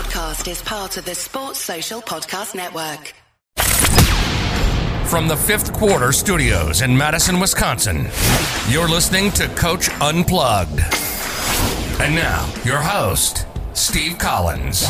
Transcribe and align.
podcast 0.00 0.50
is 0.50 0.62
part 0.62 0.96
of 0.96 1.04
the 1.04 1.14
Sports 1.14 1.58
Social 1.58 2.00
Podcast 2.00 2.54
Network. 2.54 3.12
From 5.10 5.28
the 5.28 5.36
fifth 5.36 5.74
quarter 5.74 6.10
studios 6.12 6.80
in 6.80 6.96
Madison, 6.96 7.38
Wisconsin, 7.38 8.08
you're 8.70 8.88
listening 8.88 9.30
to 9.32 9.46
Coach 9.48 9.90
Unplugged. 10.00 10.80
And 12.00 12.14
now, 12.14 12.50
your 12.64 12.78
host, 12.78 13.46
Steve 13.74 14.16
Collins. 14.16 14.86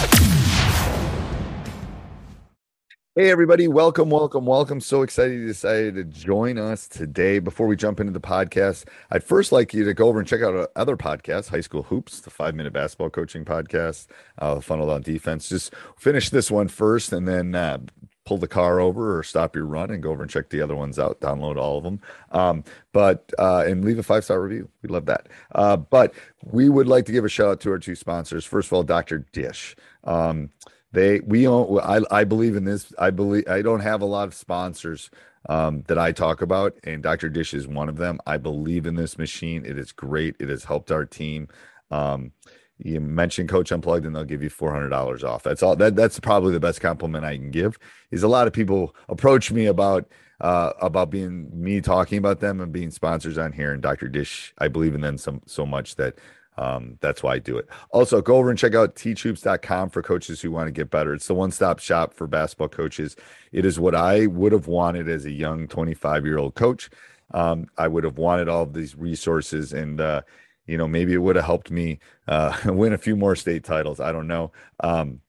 Hey, 3.16 3.28
everybody. 3.28 3.66
Welcome, 3.66 4.08
welcome, 4.08 4.46
welcome. 4.46 4.80
So 4.80 5.02
excited 5.02 5.40
you 5.40 5.48
decided 5.48 5.96
to 5.96 6.04
join 6.04 6.58
us 6.58 6.86
today. 6.86 7.40
Before 7.40 7.66
we 7.66 7.74
jump 7.74 7.98
into 7.98 8.12
the 8.12 8.20
podcast, 8.20 8.84
I'd 9.10 9.24
first 9.24 9.50
like 9.50 9.74
you 9.74 9.84
to 9.84 9.92
go 9.92 10.06
over 10.06 10.20
and 10.20 10.28
check 10.28 10.42
out 10.42 10.54
our 10.54 10.68
other 10.76 10.96
podcasts 10.96 11.48
High 11.48 11.60
School 11.62 11.82
Hoops, 11.82 12.20
the 12.20 12.30
five 12.30 12.54
minute 12.54 12.72
basketball 12.72 13.10
coaching 13.10 13.44
podcast, 13.44 14.06
uh, 14.38 14.60
Funnel 14.60 14.86
Down 14.86 15.02
Defense. 15.02 15.48
Just 15.48 15.74
finish 15.98 16.30
this 16.30 16.52
one 16.52 16.68
first 16.68 17.12
and 17.12 17.26
then 17.26 17.56
uh, 17.56 17.78
pull 18.24 18.38
the 18.38 18.46
car 18.46 18.78
over 18.78 19.18
or 19.18 19.24
stop 19.24 19.56
your 19.56 19.66
run 19.66 19.90
and 19.90 20.04
go 20.04 20.12
over 20.12 20.22
and 20.22 20.30
check 20.30 20.48
the 20.48 20.62
other 20.62 20.76
ones 20.76 20.96
out. 20.96 21.20
Download 21.20 21.56
all 21.56 21.78
of 21.78 21.82
them. 21.82 22.00
Um, 22.30 22.62
but, 22.92 23.32
uh, 23.40 23.64
and 23.66 23.84
leave 23.84 23.98
a 23.98 24.04
five 24.04 24.22
star 24.22 24.40
review. 24.40 24.68
We 24.82 24.88
love 24.88 25.06
that. 25.06 25.28
Uh, 25.50 25.78
but 25.78 26.14
we 26.44 26.68
would 26.68 26.86
like 26.86 27.06
to 27.06 27.12
give 27.12 27.24
a 27.24 27.28
shout 27.28 27.48
out 27.48 27.60
to 27.62 27.72
our 27.72 27.78
two 27.80 27.96
sponsors. 27.96 28.44
First 28.44 28.68
of 28.68 28.74
all, 28.74 28.84
Dr. 28.84 29.26
Dish. 29.32 29.74
Um, 30.04 30.50
they 30.92 31.20
we 31.20 31.46
own 31.46 31.78
I, 31.80 32.00
I 32.10 32.24
believe 32.24 32.56
in 32.56 32.64
this 32.64 32.92
i 32.98 33.10
believe 33.10 33.46
i 33.48 33.62
don't 33.62 33.80
have 33.80 34.02
a 34.02 34.06
lot 34.06 34.28
of 34.28 34.34
sponsors 34.34 35.10
um, 35.48 35.82
that 35.88 35.98
i 35.98 36.12
talk 36.12 36.42
about 36.42 36.76
and 36.84 37.02
dr 37.02 37.28
dish 37.30 37.54
is 37.54 37.66
one 37.66 37.88
of 37.88 37.96
them. 37.96 38.20
I 38.26 38.36
believe 38.36 38.86
in 38.86 38.94
this 38.94 39.16
machine. 39.18 39.64
It 39.64 39.78
is 39.78 39.92
great. 39.92 40.36
It 40.38 40.48
has 40.48 40.64
helped 40.64 40.92
our 40.92 41.06
team. 41.06 41.48
Um, 41.90 42.32
you 42.78 43.00
mention 43.00 43.46
coach 43.46 43.72
unplugged 43.72 44.06
and 44.06 44.14
they'll 44.14 44.24
give 44.24 44.42
you 44.42 44.50
$400 44.50 45.22
off. 45.22 45.42
That's 45.42 45.62
all 45.62 45.76
that 45.76 45.96
that's 45.96 46.18
probably 46.20 46.52
the 46.52 46.60
best 46.60 46.80
compliment 46.80 47.24
i 47.24 47.36
can 47.36 47.50
give 47.50 47.78
is 48.10 48.22
a 48.22 48.28
lot 48.28 48.46
of 48.46 48.52
people 48.52 48.94
approach 49.08 49.50
me 49.52 49.66
about 49.66 50.08
uh, 50.40 50.72
about 50.80 51.10
being 51.10 51.50
me 51.52 51.82
talking 51.82 52.16
about 52.16 52.40
them 52.40 52.60
and 52.60 52.72
being 52.72 52.90
sponsors 52.90 53.36
on 53.36 53.52
here 53.52 53.72
and 53.72 53.82
dr 53.82 54.08
dish 54.08 54.54
i 54.58 54.68
believe 54.68 54.94
in 54.94 55.02
them 55.02 55.18
so, 55.18 55.40
so 55.46 55.66
much 55.66 55.96
that 55.96 56.14
um, 56.56 56.98
that's 57.00 57.22
why 57.22 57.34
I 57.34 57.38
do 57.38 57.56
it. 57.58 57.68
Also, 57.90 58.20
go 58.20 58.36
over 58.36 58.50
and 58.50 58.58
check 58.58 58.74
out 58.74 58.94
teachhoops.com 58.94 59.90
for 59.90 60.02
coaches 60.02 60.40
who 60.40 60.50
want 60.50 60.66
to 60.66 60.72
get 60.72 60.90
better. 60.90 61.14
It's 61.14 61.26
the 61.26 61.34
one 61.34 61.50
stop 61.50 61.78
shop 61.78 62.12
for 62.12 62.26
basketball 62.26 62.68
coaches. 62.68 63.16
It 63.52 63.64
is 63.64 63.80
what 63.80 63.94
I 63.94 64.26
would 64.26 64.52
have 64.52 64.66
wanted 64.66 65.08
as 65.08 65.24
a 65.24 65.30
young 65.30 65.68
25 65.68 66.26
year 66.26 66.38
old 66.38 66.54
coach. 66.54 66.90
Um, 67.32 67.66
I 67.78 67.88
would 67.88 68.04
have 68.04 68.18
wanted 68.18 68.48
all 68.48 68.64
of 68.64 68.74
these 68.74 68.96
resources 68.96 69.72
and, 69.72 70.00
uh, 70.00 70.22
you 70.66 70.76
know, 70.76 70.88
maybe 70.88 71.14
it 71.14 71.18
would 71.18 71.36
have 71.36 71.44
helped 71.44 71.70
me 71.70 72.00
uh, 72.28 72.56
win 72.66 72.92
a 72.92 72.98
few 72.98 73.16
more 73.16 73.36
state 73.36 73.64
titles. 73.64 74.00
I 74.00 74.12
don't 74.12 74.26
know. 74.26 74.52
Um, 74.80 75.20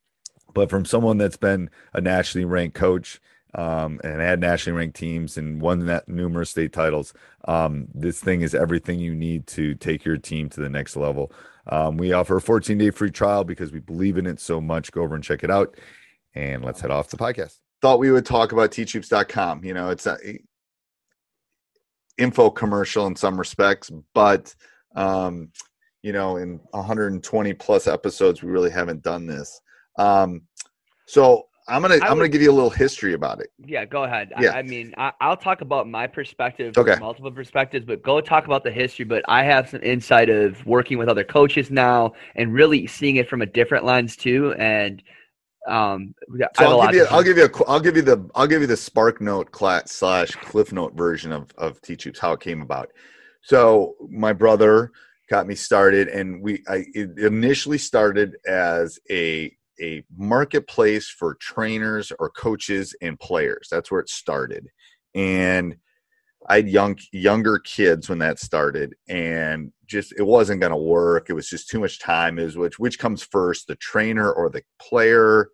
but 0.53 0.69
from 0.69 0.83
someone 0.83 1.17
that's 1.17 1.38
been 1.38 1.69
a 1.94 2.02
nationally 2.02 2.45
ranked 2.45 2.75
coach, 2.75 3.22
um, 3.56 4.00
and 4.04 4.22
had 4.22 4.40
nationally 4.40 4.78
ranked 4.78 4.96
teams 4.96 5.38
and 5.38 5.62
won 5.62 5.86
that 5.88 6.08
numerous 6.08 6.50
state 6.50 6.74
titles. 6.74 7.14
Um, 7.46 7.88
this 7.94 8.20
thing 8.20 8.42
is 8.42 8.56
everything 8.56 9.00
you 9.00 9.14
need 9.14 9.48
to 9.48 9.76
take 9.76 10.06
your 10.06 10.18
team 10.18 10.50
to 10.50 10.62
the 10.62 10.70
next 10.70 10.96
level. 10.96 11.32
Um, 11.68 11.98
we 11.98 12.14
offer 12.14 12.38
a 12.38 12.42
14 12.42 12.78
day 12.78 12.90
free 12.92 13.12
trial 13.12 13.44
because 13.44 13.72
we 13.72 13.80
believe 13.80 14.18
in 14.18 14.26
it 14.26 14.40
so 14.40 14.62
much. 14.62 14.92
Go 14.92 15.02
over 15.02 15.16
and 15.16 15.24
check 15.24 15.44
it 15.44 15.52
out. 15.52 15.76
And 16.34 16.64
let's 16.64 16.82
head 16.82 16.92
off 16.92 17.10
the 17.10 17.18
podcast. 17.18 17.58
Thought 17.82 18.00
we 18.00 18.12
would 18.12 18.26
talk 18.26 18.52
about 18.52 18.72
teachhoops.com. 18.72 19.64
You 19.64 19.74
know, 19.74 19.90
it's 19.90 20.08
a 20.08 20.18
info 22.18 22.50
commercial 22.50 23.08
in 23.08 23.16
some 23.16 23.38
respects, 23.38 23.92
but 24.14 24.56
um, 24.96 25.50
you 26.04 26.14
know, 26.14 26.38
in 26.38 26.60
120 26.72 27.54
plus 27.54 27.88
episodes, 27.88 28.42
we 28.42 28.52
really 28.52 28.70
haven't 28.70 29.04
done 29.04 29.28
this. 29.28 29.62
Um, 29.98 30.44
so 31.06 31.48
I'm 31.67 31.81
gonna 31.81 31.95
I 31.95 32.12
am 32.12 32.17
gonna 32.17 32.28
give 32.28 32.42
you 32.42 32.52
a 32.52 32.54
little 32.54 32.70
history 32.70 33.14
about 33.14 33.40
it. 33.40 33.52
Yeah, 33.66 33.86
go 33.86 34.04
ahead. 34.04 34.31
Yeah. 34.40 34.52
I, 34.52 34.59
I 34.59 34.62
mean, 34.64 34.94
I, 34.98 35.12
will 35.30 35.38
talk 35.38 35.62
about 35.62 35.88
my 35.88 36.08
perspective, 36.08 36.77
okay. 36.77 36.95
multiple 36.99 37.32
perspectives, 37.32 37.86
but 37.86 38.02
go 38.02 38.20
talk 38.22 38.45
about 38.45 38.64
the 38.64 38.72
history. 38.72 39.05
But 39.05 39.23
I 39.27 39.44
have 39.44 39.70
some 39.70 39.82
insight 39.83 40.30
of 40.30 40.66
working 40.66 40.98
with 40.98 41.08
other 41.08 41.23
coaches 41.23 41.70
now 41.70 42.14
and 42.36 42.54
really 42.54 42.88
seeing 42.88 43.17
it 43.17 43.30
from 43.30 43.42
a 43.42 43.45
different 43.45 43.86
lens 43.86 44.16
too. 44.16 44.54
And 44.54 45.04
um, 45.67 46.16
so 46.58 46.80
I'll 46.80 46.88
give 46.88 46.95
you, 46.95 47.05
I'll 47.11 47.23
give 47.23 47.38
you 47.38 47.45
a, 47.45 47.70
I'll 47.70 47.80
give 47.80 47.95
you 47.95 48.02
the, 48.02 48.30
I'll 48.33 48.48
give 48.48 48.61
you 48.61 48.67
the 48.67 48.78
Spark 48.78 49.22
Note 49.22 49.52
class 49.52 49.92
slash 49.92 50.32
Cliff 50.32 50.72
Note 50.73 50.95
version 50.95 51.32
of 51.32 51.52
of 51.58 51.82
Teach 51.82 52.05
Hoops, 52.05 52.20
how 52.20 52.33
it 52.33 52.39
came 52.39 52.61
about. 52.61 52.92
So 53.43 53.95
my 54.10 54.33
brother 54.33 54.92
got 55.30 55.48
me 55.48 55.55
started, 55.55 56.08
and 56.10 56.42
we, 56.42 56.64
I 56.67 56.86
initially 56.95 57.78
started 57.78 58.36
as 58.48 58.99
a 59.10 59.55
a 59.81 60.03
marketplace 60.15 61.09
for 61.09 61.36
trainers 61.36 62.11
or 62.19 62.30
coaches 62.30 62.95
and 63.02 63.19
players. 63.19 63.67
That's 63.71 63.92
where 63.92 64.02
it 64.02 64.09
started. 64.09 64.67
And 65.15 65.75
I 66.49 66.58
had 66.58 66.69
young 66.69 66.97
younger 67.11 67.59
kids 67.59 68.09
when 68.09 68.19
that 68.19 68.39
started, 68.39 68.95
and 69.08 69.71
just 69.86 70.14
it 70.17 70.23
wasn't 70.23 70.61
going 70.61 70.71
to 70.71 70.77
work. 70.77 71.30
It 71.30 71.33
was 71.33 71.49
just 71.49 71.69
too 71.69 71.80
much 71.80 71.99
time. 71.99 72.39
Is 72.39 72.58
which 72.58 72.80
which 72.80 72.97
comes 72.97 73.21
first, 73.23 73.67
the 73.67 73.75
trainer 73.75 74.31
or 74.31 74.49
the 74.49 74.64
player, 74.80 75.49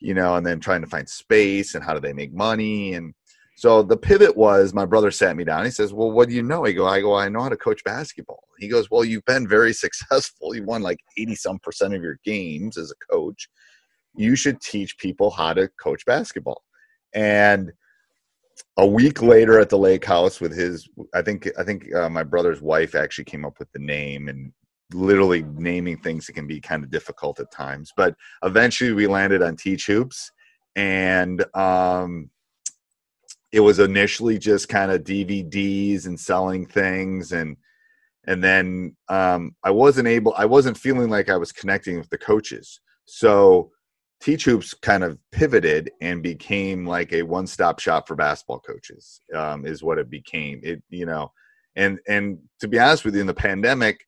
you 0.00 0.14
know? 0.14 0.34
And 0.34 0.44
then 0.44 0.58
trying 0.60 0.80
to 0.80 0.88
find 0.88 1.08
space 1.08 1.74
and 1.74 1.84
how 1.84 1.94
do 1.94 2.00
they 2.00 2.12
make 2.12 2.32
money 2.34 2.94
and 2.94 3.14
so 3.60 3.82
the 3.82 3.98
pivot 3.98 4.38
was 4.38 4.72
my 4.72 4.86
brother 4.86 5.10
sat 5.10 5.36
me 5.36 5.44
down. 5.44 5.66
He 5.66 5.70
says, 5.70 5.92
Well, 5.92 6.10
what 6.10 6.30
do 6.30 6.34
you 6.34 6.42
know? 6.42 6.64
I 6.64 6.72
go, 6.72 6.86
I 6.86 7.02
go, 7.02 7.14
I 7.14 7.28
know 7.28 7.42
how 7.42 7.50
to 7.50 7.58
coach 7.58 7.84
basketball. 7.84 8.42
He 8.58 8.68
goes, 8.68 8.90
Well, 8.90 9.04
you've 9.04 9.26
been 9.26 9.46
very 9.46 9.74
successful. 9.84 10.54
You 10.54 10.64
won 10.64 10.80
like 10.80 10.98
80 11.18 11.34
some 11.34 11.58
percent 11.58 11.92
of 11.92 12.02
your 12.02 12.18
games 12.24 12.78
as 12.78 12.90
a 12.90 13.12
coach. 13.12 13.50
You 14.16 14.34
should 14.34 14.62
teach 14.62 14.96
people 14.96 15.28
how 15.28 15.52
to 15.52 15.68
coach 15.78 16.06
basketball. 16.06 16.62
And 17.12 17.70
a 18.78 18.86
week 18.86 19.20
later 19.20 19.60
at 19.60 19.68
the 19.68 19.76
lake 19.76 20.04
house 20.04 20.40
with 20.40 20.54
his 20.54 20.88
i 21.14 21.22
think 21.22 21.48
i 21.58 21.64
think 21.64 21.92
uh, 21.94 22.10
my 22.10 22.22
brother's 22.22 22.60
wife 22.60 22.94
actually 22.94 23.24
came 23.24 23.44
up 23.44 23.58
with 23.58 23.70
the 23.72 23.78
name 23.78 24.28
and 24.28 24.52
literally 24.92 25.42
naming 25.54 25.96
things 25.96 26.26
that 26.26 26.34
can 26.34 26.46
be 26.46 26.60
kind 26.60 26.84
of 26.84 26.90
difficult 26.90 27.40
at 27.40 27.50
times 27.50 27.90
but 27.96 28.14
eventually 28.44 28.92
we 28.92 29.06
landed 29.06 29.40
on 29.40 29.56
teach 29.56 29.86
hoops 29.86 30.30
and 30.76 31.44
um, 31.56 32.28
it 33.52 33.60
was 33.60 33.78
initially 33.78 34.38
just 34.38 34.68
kind 34.68 34.90
of 34.90 35.02
DVDs 35.02 36.06
and 36.06 36.18
selling 36.18 36.66
things 36.66 37.32
and 37.32 37.56
and 38.26 38.44
then 38.44 38.96
um, 39.08 39.56
I 39.64 39.70
wasn't 39.70 40.08
able 40.08 40.34
I 40.36 40.44
wasn't 40.44 40.76
feeling 40.76 41.08
like 41.08 41.28
I 41.28 41.36
was 41.36 41.52
connecting 41.52 41.98
with 41.98 42.10
the 42.10 42.18
coaches. 42.18 42.80
So 43.06 43.70
Teach 44.20 44.44
Hoops 44.44 44.74
kind 44.74 45.02
of 45.02 45.18
pivoted 45.32 45.90
and 46.02 46.22
became 46.22 46.86
like 46.86 47.12
a 47.12 47.22
one-stop 47.22 47.80
shop 47.80 48.06
for 48.06 48.14
basketball 48.14 48.60
coaches 48.60 49.20
um, 49.34 49.64
is 49.64 49.82
what 49.82 49.98
it 49.98 50.10
became. 50.10 50.60
It 50.62 50.82
you 50.90 51.06
know 51.06 51.32
and 51.76 51.98
and 52.08 52.38
to 52.60 52.68
be 52.68 52.78
honest 52.78 53.04
with 53.04 53.14
you 53.14 53.20
in 53.20 53.26
the 53.26 53.34
pandemic 53.34 54.06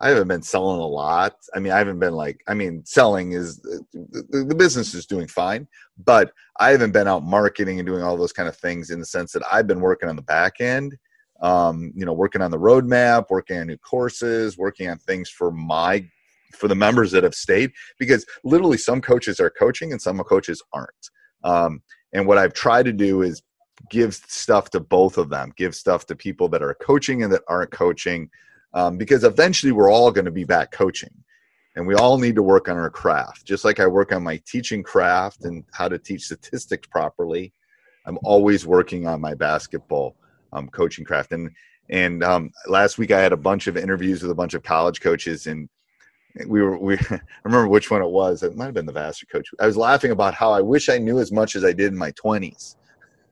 I 0.00 0.08
haven't 0.08 0.28
been 0.28 0.42
selling 0.42 0.80
a 0.80 0.86
lot. 0.86 1.36
I 1.54 1.60
mean, 1.60 1.72
I 1.72 1.78
haven't 1.78 2.00
been 2.00 2.14
like, 2.14 2.40
I 2.48 2.54
mean, 2.54 2.82
selling 2.84 3.32
is 3.32 3.58
the, 3.60 4.44
the, 4.48 4.54
business 4.54 4.92
is 4.92 5.06
doing 5.06 5.28
fine, 5.28 5.68
but 6.04 6.32
I 6.58 6.70
haven't 6.70 6.92
been 6.92 7.06
out 7.06 7.22
marketing 7.22 7.78
and 7.78 7.86
doing 7.86 8.02
all 8.02 8.16
those 8.16 8.32
kind 8.32 8.48
of 8.48 8.56
things 8.56 8.90
in 8.90 8.98
the 8.98 9.06
sense 9.06 9.32
that 9.32 9.42
I've 9.50 9.66
been 9.66 9.80
working 9.80 10.08
on 10.08 10.16
the 10.16 10.22
back 10.22 10.60
end, 10.60 10.96
um, 11.40 11.92
you 11.94 12.04
know, 12.04 12.12
working 12.12 12.42
on 12.42 12.50
the 12.50 12.58
roadmap, 12.58 13.26
working 13.30 13.58
on 13.58 13.68
new 13.68 13.78
courses, 13.78 14.58
working 14.58 14.88
on 14.88 14.98
things 14.98 15.30
for 15.30 15.52
my, 15.52 16.04
for 16.54 16.66
the 16.66 16.74
members 16.74 17.12
that 17.12 17.22
have 17.22 17.34
stayed, 17.34 17.70
because 17.98 18.26
literally 18.42 18.78
some 18.78 19.00
coaches 19.00 19.38
are 19.38 19.50
coaching 19.50 19.92
and 19.92 20.02
some 20.02 20.18
coaches 20.18 20.60
aren't. 20.72 21.10
Um, 21.44 21.82
and 22.12 22.26
what 22.26 22.38
I've 22.38 22.54
tried 22.54 22.86
to 22.86 22.92
do 22.92 23.22
is 23.22 23.42
give 23.90 24.14
stuff 24.14 24.70
to 24.70 24.80
both 24.80 25.18
of 25.18 25.30
them, 25.30 25.52
give 25.56 25.74
stuff 25.74 26.06
to 26.06 26.16
people 26.16 26.48
that 26.48 26.62
are 26.62 26.74
coaching 26.74 27.22
and 27.22 27.32
that 27.32 27.42
aren't 27.48 27.70
coaching 27.70 28.28
um, 28.74 28.98
because 28.98 29.24
eventually 29.24 29.72
we're 29.72 29.90
all 29.90 30.10
going 30.10 30.24
to 30.24 30.30
be 30.30 30.44
back 30.44 30.70
coaching 30.70 31.14
and 31.76 31.86
we 31.86 31.94
all 31.94 32.18
need 32.18 32.34
to 32.34 32.42
work 32.42 32.68
on 32.68 32.76
our 32.76 32.90
craft. 32.90 33.46
Just 33.46 33.64
like 33.64 33.80
i 33.80 33.86
work 33.86 34.12
on 34.12 34.22
my 34.22 34.36
teaching 34.46 34.82
craft 34.82 35.44
and 35.44 35.64
how 35.72 35.88
to 35.88 35.98
teach 35.98 36.24
statistics 36.24 36.86
properly 36.88 37.52
i'm 38.06 38.18
always 38.22 38.66
working 38.66 39.06
on 39.06 39.20
my 39.20 39.34
basketball 39.34 40.16
um, 40.52 40.68
coaching 40.68 41.04
craft. 41.04 41.32
And 41.32 41.50
and 41.90 42.22
um, 42.24 42.50
last 42.66 42.98
week 42.98 43.10
i 43.10 43.20
had 43.20 43.32
a 43.32 43.36
bunch 43.36 43.66
of 43.66 43.76
interviews 43.76 44.22
with 44.22 44.30
a 44.30 44.34
bunch 44.34 44.54
of 44.54 44.62
college 44.62 45.00
coaches 45.00 45.46
and 45.46 45.68
we 46.48 46.62
were 46.62 46.76
we 46.76 46.96
i 47.10 47.20
remember 47.44 47.68
which 47.68 47.90
one 47.90 48.02
it 48.02 48.10
was. 48.10 48.42
It 48.42 48.56
might 48.56 48.66
have 48.66 48.74
been 48.74 48.86
the 48.86 48.92
vassar 48.92 49.26
coach. 49.26 49.48
I 49.60 49.66
was 49.66 49.76
laughing 49.76 50.10
about 50.10 50.34
how 50.34 50.52
i 50.52 50.60
wish 50.60 50.88
i 50.88 50.98
knew 50.98 51.18
as 51.18 51.30
much 51.30 51.56
as 51.56 51.64
i 51.64 51.72
did 51.72 51.92
in 51.92 51.98
my 51.98 52.12
20s 52.12 52.76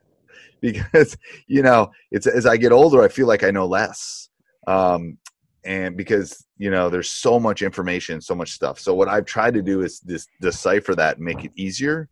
because 0.61 1.17
you 1.49 1.61
know 1.61 1.91
it's 2.13 2.29
as 2.29 2.47
i 2.47 2.57
get 2.57 2.71
older 2.71 3.03
i 3.03 3.09
feel 3.09 3.27
like 3.27 3.43
i 3.43 3.51
know 3.51 3.67
less. 3.67 4.29
Um, 4.69 5.19
and 5.65 5.97
because 5.97 6.47
you 6.59 6.71
know 6.71 6.89
there's 6.91 7.11
so 7.11 7.39
much 7.39 7.63
information 7.63 8.21
so 8.21 8.35
much 8.35 8.51
stuff 8.53 8.79
so 8.81 8.95
what 8.95 9.09
i've 9.09 9.25
tried 9.27 9.55
to 9.55 9.63
do 9.63 9.83
is 9.83 10.01
this 10.01 10.27
decipher 10.41 10.95
that 10.95 11.17
and 11.17 11.25
make 11.25 11.45
it 11.45 11.53
easier 11.57 12.09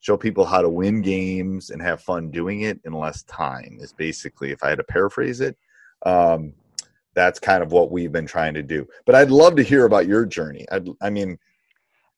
show 0.00 0.16
people 0.16 0.44
how 0.44 0.60
to 0.62 0.68
win 0.68 1.00
games 1.02 1.70
and 1.70 1.80
have 1.82 2.00
fun 2.00 2.30
doing 2.30 2.62
it 2.62 2.80
in 2.84 2.92
less 2.92 3.22
time 3.24 3.78
is 3.80 3.92
basically 3.92 4.50
if 4.50 4.62
i 4.62 4.68
had 4.68 4.78
to 4.78 4.84
paraphrase 4.84 5.40
it 5.40 5.56
um, 6.06 6.52
that's 7.14 7.40
kind 7.40 7.62
of 7.62 7.72
what 7.72 7.90
we've 7.90 8.12
been 8.12 8.26
trying 8.26 8.54
to 8.54 8.62
do 8.62 8.86
but 9.06 9.14
i'd 9.14 9.30
love 9.30 9.54
to 9.56 9.62
hear 9.62 9.84
about 9.84 10.06
your 10.06 10.24
journey 10.26 10.66
I'd, 10.72 10.88
i 11.00 11.10
mean 11.10 11.38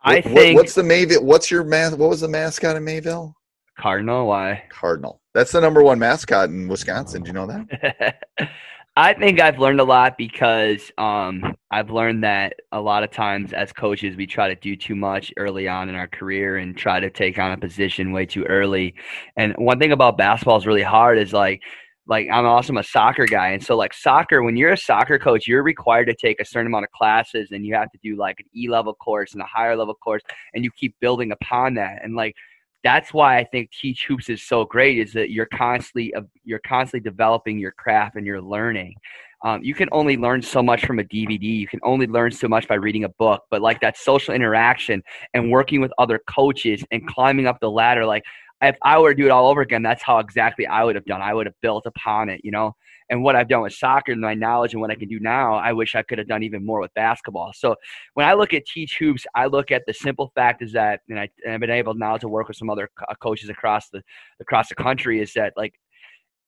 I 0.03 0.15
What- 0.17 0.25
what- 0.25 0.35
think 0.35 0.57
what's 0.57 0.75
the 0.75 0.83
Mayville? 0.83 1.23
What's 1.25 1.51
your 1.51 1.63
mas- 1.63 1.95
What 1.95 2.09
was 2.09 2.23
the 2.23 2.29
mascot 2.29 2.75
in 2.75 2.83
Mayville? 2.85 3.35
Cardinal. 3.79 4.27
Why? 4.29 4.63
Cardinal. 4.71 5.21
That's 5.35 5.53
the 5.53 5.61
number 5.61 5.83
one 5.83 5.99
mascot 5.99 6.49
in 6.49 6.69
Wisconsin. 6.69 7.23
Do 7.23 7.29
you 7.29 7.35
know 7.35 7.47
that? 7.47 8.23
I 8.97 9.15
think 9.15 9.41
I've 9.41 9.59
learned 9.59 9.81
a 9.81 9.85
lot 9.85 10.19
because 10.19 10.91
um, 10.99 11.57
I've 11.71 11.91
learned 11.91 12.25
that 12.25 12.55
a 12.73 12.81
lot 12.81 13.05
of 13.05 13.11
times 13.11 13.53
as 13.53 13.73
coaches 13.73 14.17
we 14.17 14.27
try 14.27 14.49
to 14.49 14.57
do 14.57 14.75
too 14.75 14.97
much 14.97 15.33
early 15.37 15.69
on 15.69 15.89
in 15.89 15.95
our 15.95 16.09
career 16.09 16.57
and 16.57 16.77
try 16.77 16.99
to 16.99 17.09
take 17.09 17.39
on 17.39 17.53
a 17.53 17.57
position 17.57 18.13
way 18.13 18.27
too 18.27 18.45
early. 18.45 18.95
And 19.37 19.55
one 19.57 19.79
thing 19.79 19.93
about 19.93 20.19
basketball 20.19 20.59
is 20.59 20.67
really 20.67 20.83
hard 20.83 21.19
is 21.19 21.33
like 21.33 21.63
like 22.07 22.27
I'm 22.33 22.45
also 22.45 22.77
a 22.77 22.83
soccer 22.83 23.25
guy 23.27 23.51
and 23.51 23.63
so 23.63 23.77
like 23.77 23.95
soccer 23.95 24.43
when 24.43 24.57
you're 24.57 24.73
a 24.73 24.77
soccer 24.77 25.19
coach 25.19 25.47
you're 25.47 25.63
required 25.63 26.07
to 26.07 26.15
take 26.15 26.41
a 26.41 26.45
certain 26.45 26.67
amount 26.67 26.85
of 26.85 26.91
classes 26.91 27.51
and 27.53 27.65
you 27.65 27.75
have 27.75 27.91
to 27.93 27.99
do 28.03 28.17
like 28.17 28.41
an 28.41 28.47
E 28.57 28.69
level 28.69 28.95
course 28.95 29.33
and 29.35 29.43
a 29.43 29.47
higher 29.47 29.77
level 29.77 29.95
course 29.95 30.23
and 30.55 30.65
you 30.65 30.71
keep 30.73 30.99
building 31.01 31.31
upon 31.31 31.75
that 31.75 32.01
and 32.03 32.17
like 32.17 32.35
that's 32.83 33.13
why 33.13 33.39
I 33.39 33.45
think 33.45 33.71
Teach 33.71 34.07
Hoops 34.07 34.29
is 34.29 34.43
so 34.43 34.65
great 34.65 34.99
is 34.99 35.13
that 35.13 35.31
you're 35.31 35.47
constantly 35.47 36.15
uh, 36.15 36.23
you're 36.45 36.61
constantly 36.61 37.09
developing 37.09 37.59
your 37.59 37.73
craft 37.73 38.17
and 38.17 38.27
you're 38.27 38.41
learning. 38.41 38.95
Um, 39.43 39.63
you 39.63 39.75
can 39.75 39.89
only 39.93 40.17
learn 40.17 40.43
so 40.43 40.63
much 40.63 40.85
from 40.85 40.99
a 40.99 41.05
DVD. 41.05 41.43
You 41.43 41.67
can 41.67 41.81
only 41.83 42.07
learn 42.07 42.31
so 42.31 42.47
much 42.47 42.69
by 42.69 42.75
reading 42.75 43.05
a 43.05 43.09
book. 43.09 43.45
But 43.51 43.63
like 43.63 43.81
that 43.81 43.97
social 43.97 44.35
interaction 44.35 45.03
and 45.33 45.51
working 45.51 45.81
with 45.81 45.93
other 45.99 46.21
coaches 46.27 46.85
and 46.91 47.07
climbing 47.07 47.47
up 47.47 47.59
the 47.61 47.71
ladder, 47.71 48.05
like 48.05 48.25
if 48.63 48.77
I 48.83 48.99
were 48.99 49.15
to 49.15 49.21
do 49.21 49.27
it 49.27 49.31
all 49.31 49.49
over 49.49 49.63
again, 49.63 49.83
that's 49.83 50.03
how 50.03 50.19
exactly 50.19 50.67
I 50.67 50.85
would 50.85 50.95
have 50.95 51.07
done. 51.07 51.23
I 51.23 51.33
would 51.33 51.47
have 51.47 51.59
built 51.63 51.87
upon 51.87 52.29
it, 52.29 52.43
you 52.45 52.51
know. 52.51 52.77
And 53.11 53.25
what 53.25 53.35
I've 53.35 53.49
done 53.49 53.63
with 53.63 53.73
soccer 53.73 54.13
and 54.13 54.21
my 54.21 54.35
knowledge 54.35 54.73
and 54.73 54.81
what 54.81 54.93
I 54.93 54.95
can 54.95 55.09
do 55.09 55.19
now, 55.19 55.57
I 55.57 55.73
wish 55.73 55.97
I 55.97 56.03
could 56.03 56.19
have 56.19 56.29
done 56.29 56.45
even 56.45 56.65
more 56.65 56.81
with 56.81 56.95
basketball. 56.95 57.53
So 57.53 57.75
when 58.15 58.25
I 58.25 58.35
look 58.35 58.55
at 58.55 58.65
Teach 58.65 58.99
Hoops, 58.99 59.27
I 59.35 59.47
look 59.47 59.73
at 59.73 59.83
the 59.85 59.93
simple 59.93 60.31
fact 60.37 60.63
is 60.63 60.73
that, 60.75 61.01
and, 61.09 61.19
I, 61.19 61.29
I've 61.49 61.59
been 61.59 61.71
able 61.71 61.95
now 61.95 62.17
to 62.19 62.29
work 62.29 62.47
with 62.47 62.57
some 62.57 62.71
other 62.71 62.89
co- 62.97 63.07
uh, 63.09 63.15
coaches 63.17 63.51
across 63.51 63.91
the 63.91 64.01
across 64.41 64.69
the 64.69 64.77
country, 64.77 65.21
is 65.21 65.33
that 65.35 65.53
like 65.57 65.75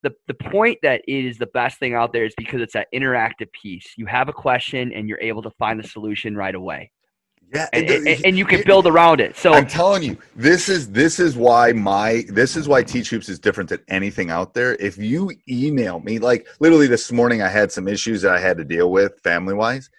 the 0.05 0.13
the 0.29 0.35
point 0.35 0.79
that 0.83 1.03
is 1.09 1.37
the 1.37 1.47
best 1.47 1.81
thing 1.81 1.95
out 1.95 2.13
there 2.13 2.25
is 2.25 2.35
because 2.37 2.61
it's 2.61 2.75
that 2.75 2.87
interactive 2.95 3.51
piece. 3.61 3.95
You 3.97 4.07
have 4.07 4.29
a 4.29 4.33
question 4.33 4.93
and 4.93 5.09
you're 5.09 5.21
able 5.21 5.43
to 5.43 5.51
find 5.59 5.81
the 5.83 5.89
solution 5.89 6.37
right 6.37 6.55
away, 6.55 6.93
Yeah, 7.53 7.69
and, 7.75 7.91
and, 7.91 8.25
and 8.25 8.39
you 8.39 8.47
can 8.47 8.63
build 8.65 8.87
around 8.87 9.21
it. 9.21 9.37
So 9.37 9.53
I'm 9.53 9.67
telling 9.67 10.03
you, 10.03 10.17
this 10.35 10.71
is 10.71 10.91
this 10.91 11.21
is 11.21 11.37
why 11.37 11.73
my 11.73 12.25
this 12.29 12.57
is 12.57 12.67
why 12.67 12.83
Teach 12.83 13.11
Hoops 13.11 13.29
is 13.29 13.39
different 13.39 13.69
than 13.69 13.81
anything 13.89 14.31
out 14.31 14.55
there. 14.55 14.75
If 14.77 14.97
you 14.97 15.31
email 15.47 16.01
me, 16.01 16.19
like 16.19 16.47
literally 16.61 16.87
this 16.87 17.13
morning, 17.13 17.43
I 17.43 17.49
had 17.49 17.71
some 17.71 17.89
issues 17.89 18.23
that 18.23 18.33
I 18.33 18.41
had 18.41 18.57
to 18.57 18.65
deal 18.65 18.91
with 18.91 19.21
family 19.21 19.53
wise, 19.53 19.91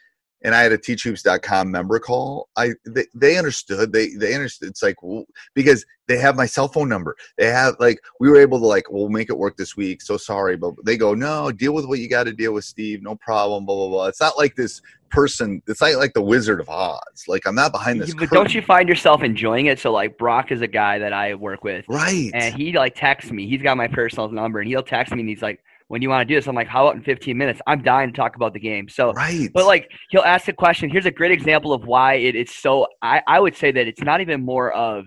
and 0.43 0.55
I 0.55 0.63
had 0.63 0.71
a 0.71 0.79
teachhoops.com 0.79 1.69
member 1.69 1.99
call. 1.99 2.49
I 2.57 2.71
they, 2.87 3.05
they 3.13 3.37
understood. 3.37 3.93
They 3.93 4.09
they 4.15 4.33
understood. 4.33 4.69
It's 4.69 4.81
like 4.81 5.03
well, 5.03 5.25
because 5.53 5.85
they 6.07 6.17
have 6.17 6.35
my 6.35 6.47
cell 6.47 6.67
phone 6.67 6.89
number. 6.89 7.15
They 7.37 7.47
have 7.47 7.75
like 7.79 7.99
we 8.19 8.29
were 8.29 8.37
able 8.37 8.59
to 8.61 8.65
like 8.65 8.89
we'll 8.89 9.09
make 9.09 9.29
it 9.29 9.37
work 9.37 9.57
this 9.57 9.77
week. 9.77 10.01
So 10.01 10.17
sorry, 10.17 10.57
but 10.57 10.73
they 10.85 10.97
go 10.97 11.13
no, 11.13 11.51
deal 11.51 11.73
with 11.73 11.85
what 11.85 11.99
you 11.99 12.09
got 12.09 12.23
to 12.23 12.33
deal 12.33 12.53
with, 12.53 12.65
Steve. 12.65 13.03
No 13.03 13.15
problem. 13.15 13.65
Blah 13.65 13.75
blah 13.75 13.89
blah. 13.89 14.07
It's 14.07 14.21
not 14.21 14.39
like 14.39 14.55
this 14.55 14.81
person. 15.13 15.61
It's 15.67 15.79
not 15.81 15.93
like 15.95 16.13
the 16.13 16.21
Wizard 16.21 16.59
of 16.59 16.69
Oz. 16.69 16.99
Like 17.27 17.45
I'm 17.47 17.55
not 17.55 17.71
behind 17.71 18.01
this. 18.01 18.13
but 18.13 18.29
don't 18.31 18.53
you 18.53 18.61
find 18.61 18.89
yourself 18.89 19.23
enjoying 19.23 19.67
it? 19.67 19.79
So 19.79 19.91
like 19.91 20.17
Brock 20.17 20.51
is 20.51 20.61
a 20.61 20.67
guy 20.67 20.99
that 20.99 21.13
I 21.13 21.35
work 21.35 21.63
with, 21.63 21.85
Right. 21.87 22.31
and 22.33 22.53
he 22.55 22.73
like 22.73 22.95
texts 22.95 23.31
me. 23.31 23.47
He's 23.47 23.61
got 23.61 23.77
my 23.77 23.87
personal 23.87 24.29
number, 24.29 24.59
and 24.59 24.67
he'll 24.67 24.83
text 24.83 25.13
me, 25.13 25.19
and 25.21 25.29
he's 25.29 25.41
like, 25.41 25.59
"When 25.87 26.01
you 26.01 26.09
want 26.09 26.27
to 26.27 26.31
do 26.33 26.35
this?" 26.37 26.47
I'm 26.47 26.55
like, 26.55 26.67
"How 26.67 26.87
about 26.87 26.95
in 26.97 27.03
15 27.03 27.37
minutes?" 27.37 27.61
I'm 27.67 27.81
dying 27.83 28.11
to 28.11 28.15
talk 28.15 28.35
about 28.35 28.53
the 28.53 28.59
game. 28.59 28.89
So 28.89 29.13
right. 29.13 29.49
But 29.53 29.65
like 29.65 29.89
he'll 30.09 30.21
ask 30.21 30.47
a 30.47 30.53
question. 30.53 30.89
Here's 30.89 31.05
a 31.05 31.11
great 31.11 31.31
example 31.31 31.71
of 31.73 31.85
why 31.85 32.15
it, 32.15 32.35
it's 32.35 32.55
so. 32.55 32.87
I, 33.01 33.21
I 33.27 33.39
would 33.39 33.55
say 33.55 33.71
that 33.71 33.87
it's 33.87 34.01
not 34.01 34.19
even 34.21 34.43
more 34.43 34.71
of 34.73 35.05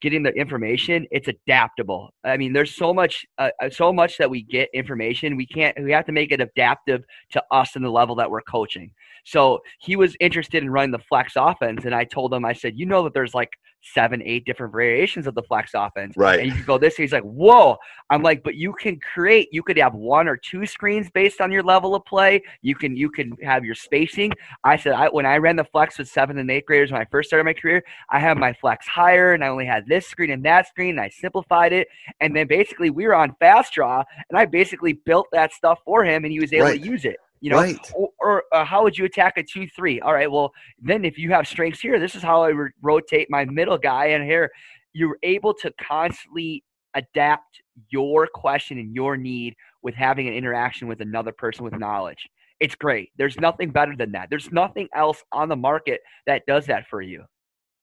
getting 0.00 0.22
the 0.22 0.30
information. 0.30 1.06
It's 1.10 1.28
adaptable. 1.28 2.10
I 2.24 2.36
mean, 2.36 2.52
there's 2.52 2.74
so 2.74 2.94
much, 2.94 3.24
uh, 3.38 3.50
uh, 3.62 3.70
so 3.70 3.92
much 3.92 4.18
that 4.18 4.30
we 4.30 4.42
get 4.42 4.68
information. 4.72 5.36
We 5.36 5.46
can't. 5.46 5.76
We 5.82 5.92
have 5.92 6.06
to 6.06 6.12
make 6.12 6.32
it 6.32 6.40
adaptive 6.40 7.04
to 7.32 7.42
us 7.50 7.76
and 7.76 7.84
the 7.84 7.90
level 7.90 8.14
that 8.16 8.30
we're 8.30 8.42
coaching. 8.42 8.90
So 9.24 9.60
he 9.80 9.96
was 9.96 10.16
interested 10.20 10.62
in 10.62 10.70
running 10.70 10.92
the 10.92 10.98
flex 10.98 11.34
offense, 11.36 11.84
and 11.84 11.94
I 11.94 12.04
told 12.04 12.32
him, 12.32 12.44
I 12.44 12.52
said, 12.52 12.74
you 12.76 12.86
know 12.86 13.02
that 13.04 13.14
there's 13.14 13.34
like 13.34 13.50
seven, 13.80 14.20
eight 14.24 14.44
different 14.44 14.72
variations 14.72 15.26
of 15.26 15.34
the 15.34 15.42
flex 15.42 15.72
offense, 15.74 16.14
Right. 16.16 16.40
And 16.40 16.48
you 16.48 16.54
can 16.54 16.64
go 16.64 16.78
this. 16.78 16.96
He's 16.96 17.12
like, 17.12 17.22
whoa. 17.22 17.76
I'm 18.10 18.22
like, 18.22 18.42
but 18.42 18.54
you 18.54 18.72
can 18.72 18.98
create. 19.00 19.48
You 19.52 19.62
could 19.62 19.78
have 19.78 19.94
one 19.94 20.28
or 20.28 20.36
two 20.36 20.66
screens 20.66 21.08
based 21.10 21.40
on 21.40 21.50
your 21.52 21.62
level 21.62 21.94
of 21.94 22.04
play. 22.04 22.42
You 22.62 22.74
can 22.74 22.96
you 22.96 23.10
can 23.10 23.32
have 23.42 23.64
your 23.64 23.74
spacing. 23.74 24.32
I 24.64 24.76
said 24.76 24.92
I 24.92 25.08
when 25.08 25.26
I 25.26 25.36
ran 25.36 25.56
the 25.56 25.64
flex 25.64 25.98
with 25.98 26.08
seventh 26.08 26.38
and 26.38 26.50
eighth 26.50 26.66
graders 26.66 26.90
when 26.92 27.00
I 27.00 27.04
first 27.10 27.28
started 27.30 27.44
my 27.44 27.52
career, 27.54 27.82
I 28.10 28.18
had 28.18 28.36
my 28.36 28.52
flex 28.52 28.86
higher 28.86 29.34
and 29.34 29.44
I 29.44 29.48
only 29.48 29.66
had 29.66 29.86
this 29.86 30.06
screen 30.06 30.30
and 30.30 30.44
that 30.44 30.66
screen 30.68 30.90
and 30.90 31.00
I 31.00 31.08
simplified 31.08 31.72
it. 31.72 31.88
And 32.20 32.34
then 32.34 32.46
basically 32.46 32.90
we 32.90 33.06
were 33.06 33.14
on 33.14 33.34
fast 33.40 33.72
draw 33.74 34.02
and 34.30 34.38
I 34.38 34.44
basically 34.46 34.94
built 34.94 35.26
that 35.32 35.52
stuff 35.52 35.78
for 35.84 36.04
him 36.04 36.24
and 36.24 36.32
he 36.32 36.40
was 36.40 36.52
able 36.52 36.66
Right. 36.66 36.80
to 36.82 36.86
use 36.86 37.04
it. 37.04 37.16
You 37.40 37.50
know, 37.50 37.56
Right. 37.58 37.78
or, 37.94 38.10
or 38.20 38.44
uh, 38.52 38.64
how 38.64 38.82
would 38.82 38.96
you 38.98 39.04
attack 39.04 39.36
a 39.36 39.42
two 39.42 39.68
three? 39.68 40.00
All 40.00 40.12
right, 40.12 40.30
well 40.30 40.52
then 40.80 41.04
if 41.04 41.18
you 41.18 41.30
have 41.30 41.46
strengths 41.46 41.80
here, 41.80 41.98
this 42.00 42.14
is 42.14 42.22
how 42.22 42.42
I 42.42 42.52
would 42.52 42.72
rotate 42.82 43.28
my 43.30 43.44
middle 43.44 43.78
guy 43.78 44.06
in 44.06 44.24
here. 44.24 44.50
You're 44.92 45.18
able 45.22 45.54
to 45.54 45.72
constantly 45.80 46.64
adapt 46.94 47.62
your 47.90 48.26
question 48.34 48.78
and 48.78 48.94
your 48.94 49.16
need 49.16 49.54
with 49.82 49.94
having 49.94 50.26
an 50.26 50.34
interaction 50.34 50.88
with 50.88 51.00
another 51.00 51.32
person 51.32 51.64
with 51.64 51.78
knowledge. 51.78 52.28
It's 52.58 52.74
great. 52.74 53.10
There's 53.16 53.38
nothing 53.38 53.70
better 53.70 53.94
than 53.94 54.10
that. 54.12 54.30
There's 54.30 54.50
nothing 54.50 54.88
else 54.96 55.22
on 55.30 55.48
the 55.48 55.54
market 55.54 56.00
that 56.26 56.42
does 56.46 56.66
that 56.66 56.88
for 56.88 57.00
you. 57.02 57.24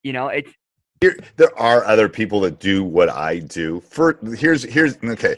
You 0.04 0.12
know, 0.12 0.28
it's 0.28 0.52
Here, 1.00 1.18
there 1.38 1.58
are 1.58 1.86
other 1.86 2.10
people 2.10 2.42
that 2.42 2.60
do 2.60 2.84
what 2.84 3.10
I 3.10 3.40
do. 3.40 3.80
For 3.80 4.20
here's 4.38 4.64
here's 4.64 4.98
okay. 5.02 5.38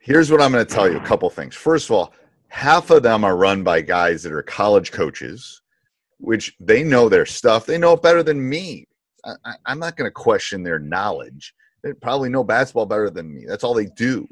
Here's 0.00 0.30
what 0.32 0.40
I'm 0.40 0.50
going 0.50 0.66
to 0.66 0.74
tell 0.74 0.90
you. 0.90 0.96
A 0.96 1.04
couple 1.04 1.28
things. 1.30 1.54
First 1.54 1.88
of 1.88 1.92
all, 1.96 2.14
half 2.48 2.90
of 2.90 3.02
them 3.02 3.24
are 3.24 3.36
run 3.36 3.62
by 3.62 3.80
guys 3.80 4.22
that 4.22 4.32
are 4.32 4.42
college 4.42 4.92
coaches, 4.92 5.62
which 6.18 6.56
they 6.60 6.82
know 6.82 7.08
their 7.08 7.26
stuff. 7.26 7.66
They 7.66 7.78
know 7.78 7.92
it 7.92 8.02
better 8.02 8.22
than 8.22 8.48
me. 8.48 8.86
I, 9.24 9.54
I'm 9.66 9.78
not 9.78 9.96
going 9.96 10.08
to 10.08 10.14
question 10.14 10.62
their 10.62 10.78
knowledge. 10.78 11.54
They 11.82 11.92
probably 11.92 12.28
know 12.28 12.44
basketball 12.44 12.86
better 12.86 13.10
than 13.10 13.32
me. 13.32 13.44
That's 13.46 13.64
all 13.64 13.74
they 13.74 13.86
do. 13.86 14.26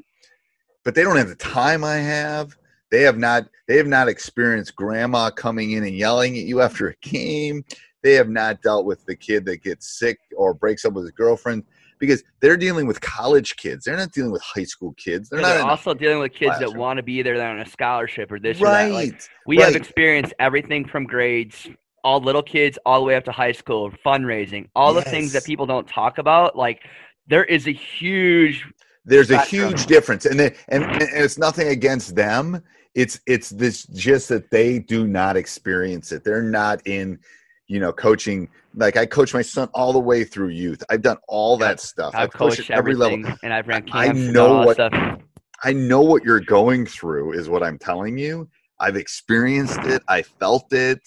But 0.83 0.95
they 0.95 1.03
don't 1.03 1.17
have 1.17 1.29
the 1.29 1.35
time 1.35 1.83
I 1.83 1.95
have. 1.95 2.57
They 2.89 3.01
have 3.01 3.17
not. 3.17 3.47
They 3.67 3.75
have 3.77 3.87
not 3.87 4.07
experienced 4.07 4.75
grandma 4.75 5.29
coming 5.29 5.71
in 5.71 5.83
and 5.83 5.95
yelling 5.95 6.37
at 6.37 6.45
you 6.45 6.61
after 6.61 6.87
a 6.87 6.95
game 7.01 7.65
they 8.03 8.13
have 8.13 8.29
not 8.29 8.61
dealt 8.61 8.85
with 8.85 9.05
the 9.05 9.15
kid 9.15 9.45
that 9.45 9.63
gets 9.63 9.99
sick 9.99 10.19
or 10.35 10.53
breaks 10.53 10.85
up 10.85 10.93
with 10.93 11.03
his 11.03 11.11
girlfriend 11.11 11.63
because 11.99 12.23
they're 12.39 12.57
dealing 12.57 12.87
with 12.87 13.01
college 13.01 13.55
kids. 13.57 13.85
They're 13.85 13.97
not 13.97 14.11
dealing 14.11 14.31
with 14.31 14.41
high 14.41 14.63
school 14.63 14.93
kids. 14.93 15.29
They're 15.29 15.41
they're, 15.41 15.59
not 15.59 15.69
also 15.69 15.93
dealing 15.93 16.19
with 16.19 16.33
kids 16.33 16.59
that 16.59 16.75
want 16.75 16.97
to 16.97 17.03
be 17.03 17.21
there, 17.21 17.37
they're 17.37 17.49
on 17.49 17.59
a 17.59 17.69
scholarship 17.69 18.31
or 18.31 18.39
this 18.39 18.59
or 18.61 18.67
that. 18.67 18.91
Like, 18.91 19.11
right. 19.11 19.29
we 19.45 19.57
have 19.57 19.75
experienced 19.75 20.33
everything 20.39 20.87
from 20.87 21.05
grades, 21.05 21.67
all 22.03 22.19
little 22.19 22.43
kids, 22.43 22.77
all 22.85 22.99
the 22.99 23.05
way 23.05 23.15
up 23.15 23.25
to 23.25 23.31
high 23.31 23.51
school, 23.51 23.91
fundraising, 24.05 24.67
all 24.75 24.93
the 24.93 25.01
things 25.01 25.33
that 25.33 25.43
people 25.45 25.65
don't 25.65 25.87
talk 25.87 26.17
about. 26.17 26.55
Like 26.55 26.83
there 27.27 27.43
is 27.43 27.67
a 27.67 27.71
huge 27.71 28.65
There's 29.05 29.31
a 29.31 29.41
huge 29.41 29.85
difference, 29.85 30.25
and 30.25 30.39
they, 30.39 30.55
and 30.69 30.83
and 30.83 31.01
it's 31.01 31.37
nothing 31.37 31.67
against 31.69 32.15
them. 32.15 32.61
It's 32.95 33.19
it's 33.27 33.49
this 33.49 33.85
just 33.87 34.29
that 34.29 34.49
they 34.49 34.79
do 34.79 35.07
not 35.07 35.37
experience 35.37 36.11
it. 36.11 36.23
They're 36.23 36.41
not 36.41 36.85
in, 36.87 37.19
you 37.67 37.79
know, 37.79 37.91
coaching. 37.91 38.49
Like 38.75 38.97
I 38.97 39.05
coach 39.05 39.33
my 39.33 39.41
son 39.41 39.69
all 39.73 39.93
the 39.93 39.99
way 39.99 40.23
through 40.23 40.49
youth. 40.49 40.83
I've 40.89 41.01
done 41.01 41.17
all 41.27 41.57
that 41.57 41.79
stuff. 41.79 42.13
I've 42.15 42.31
coached 42.31 42.57
coached 42.57 42.71
every 42.71 42.95
level. 42.95 43.23
and 43.43 43.53
I've 43.53 43.67
ran 43.67 43.83
I 43.91 44.05
camps 44.07 44.21
and 44.21 44.33
know 44.33 44.57
what- 44.65 44.75
stuff. 44.75 45.19
I 45.63 45.73
know 45.73 46.01
what 46.01 46.23
you're 46.23 46.39
going 46.39 46.85
through 46.85 47.33
is 47.33 47.49
what 47.49 47.63
I'm 47.63 47.79
telling 47.79 48.17
you. 48.17 48.47
I've 48.79 48.95
experienced 48.95 49.79
it. 49.85 50.03
I 50.07 50.21
felt 50.21 50.71
it. 50.71 51.01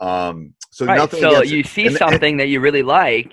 Um, 0.00 0.54
so 0.70 0.86
Right. 0.86 0.96
nothing. 0.96 1.20
So 1.20 1.28
against 1.36 1.52
it. 1.52 1.56
you 1.56 1.62
see 1.62 1.82
And- 1.82 1.90
and- 1.90 1.98
something 1.98 2.36
that 2.38 2.48
you 2.48 2.58
really 2.60 2.82
like 2.82 3.32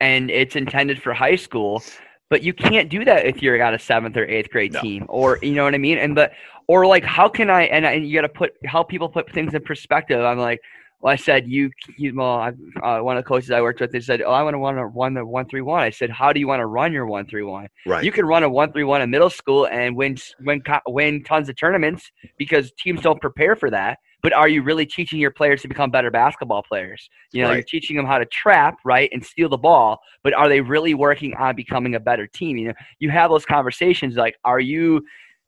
and 0.00 0.28
it's 0.30 0.56
intended 0.56 1.00
for 1.00 1.12
high 1.14 1.36
school, 1.36 1.82
but 2.30 2.42
you 2.42 2.52
can't 2.52 2.88
do 2.88 3.04
that 3.04 3.26
if 3.26 3.42
you're 3.42 3.56
got 3.58 3.74
a 3.74 3.78
seventh 3.78 4.16
or 4.16 4.24
eighth 4.26 4.50
grade 4.50 4.72
No. 4.72 4.80
team 4.80 5.04
or 5.08 5.38
you 5.40 5.52
know 5.52 5.62
what 5.64 5.74
I 5.74 5.78
mean? 5.78 5.98
And 5.98 6.16
but 6.16 6.32
or 6.66 6.84
like 6.86 7.04
how 7.04 7.28
can 7.28 7.48
I 7.48 7.62
and, 7.66 7.86
I, 7.86 7.92
and 7.92 8.06
you 8.08 8.14
gotta 8.16 8.28
put 8.28 8.54
how 8.66 8.82
people 8.82 9.08
put 9.08 9.30
things 9.30 9.54
in 9.54 9.62
perspective. 9.62 10.20
I'm 10.24 10.38
like 10.38 10.60
well, 11.00 11.12
I 11.12 11.16
said 11.16 11.46
you, 11.46 11.70
you 11.96 12.14
well, 12.16 12.26
I, 12.26 12.48
uh, 12.82 13.00
one 13.02 13.16
of 13.16 13.24
the 13.24 13.28
coaches 13.28 13.52
I 13.52 13.60
worked 13.60 13.80
with, 13.80 13.92
they 13.92 14.00
said, 14.00 14.20
"Oh, 14.20 14.32
I 14.32 14.42
want 14.42 14.54
to 14.54 14.58
run 14.58 14.78
a 14.78 14.86
run 14.86 15.14
the 15.14 15.24
one 15.24 15.48
three 15.48 15.60
one." 15.60 15.80
I 15.80 15.90
said, 15.90 16.10
"How 16.10 16.32
do 16.32 16.40
you 16.40 16.48
want 16.48 16.60
to 16.60 16.66
run 16.66 16.92
your 16.92 17.06
one 17.06 17.26
three 17.26 17.44
one?" 17.44 17.68
right. 17.86 18.04
You 18.04 18.10
can 18.10 18.26
run 18.26 18.42
a 18.42 18.48
one 18.48 18.72
three 18.72 18.82
one 18.82 19.00
in 19.00 19.10
middle 19.10 19.30
school 19.30 19.68
and 19.68 19.94
win 19.94 20.16
win 20.40 20.60
win 20.88 21.22
tons 21.22 21.48
of 21.48 21.56
tournaments 21.56 22.10
because 22.36 22.72
teams 22.72 23.00
don't 23.00 23.20
prepare 23.20 23.54
for 23.54 23.70
that. 23.70 23.98
But 24.20 24.32
are 24.32 24.48
you 24.48 24.62
really 24.62 24.84
teaching 24.84 25.20
your 25.20 25.30
players 25.30 25.62
to 25.62 25.68
become 25.68 25.92
better 25.92 26.10
basketball 26.10 26.64
players? 26.64 27.08
You 27.30 27.42
know, 27.42 27.52
you're 27.52 27.62
teaching 27.62 27.96
them 27.96 28.04
how 28.04 28.18
to 28.18 28.26
trap, 28.26 28.78
right, 28.84 29.08
and 29.12 29.24
steal 29.24 29.48
the 29.48 29.56
ball. 29.56 30.00
But 30.24 30.34
are 30.34 30.48
they 30.48 30.60
really 30.60 30.94
working 30.94 31.34
on 31.34 31.54
becoming 31.54 31.94
a 31.94 32.00
better 32.00 32.26
team? 32.26 32.56
You 32.56 32.68
know, 32.68 32.74
you 32.98 33.10
have 33.10 33.30
those 33.30 33.46
conversations 33.46 34.16
like, 34.16 34.36
are 34.44 34.58
you 34.58 35.04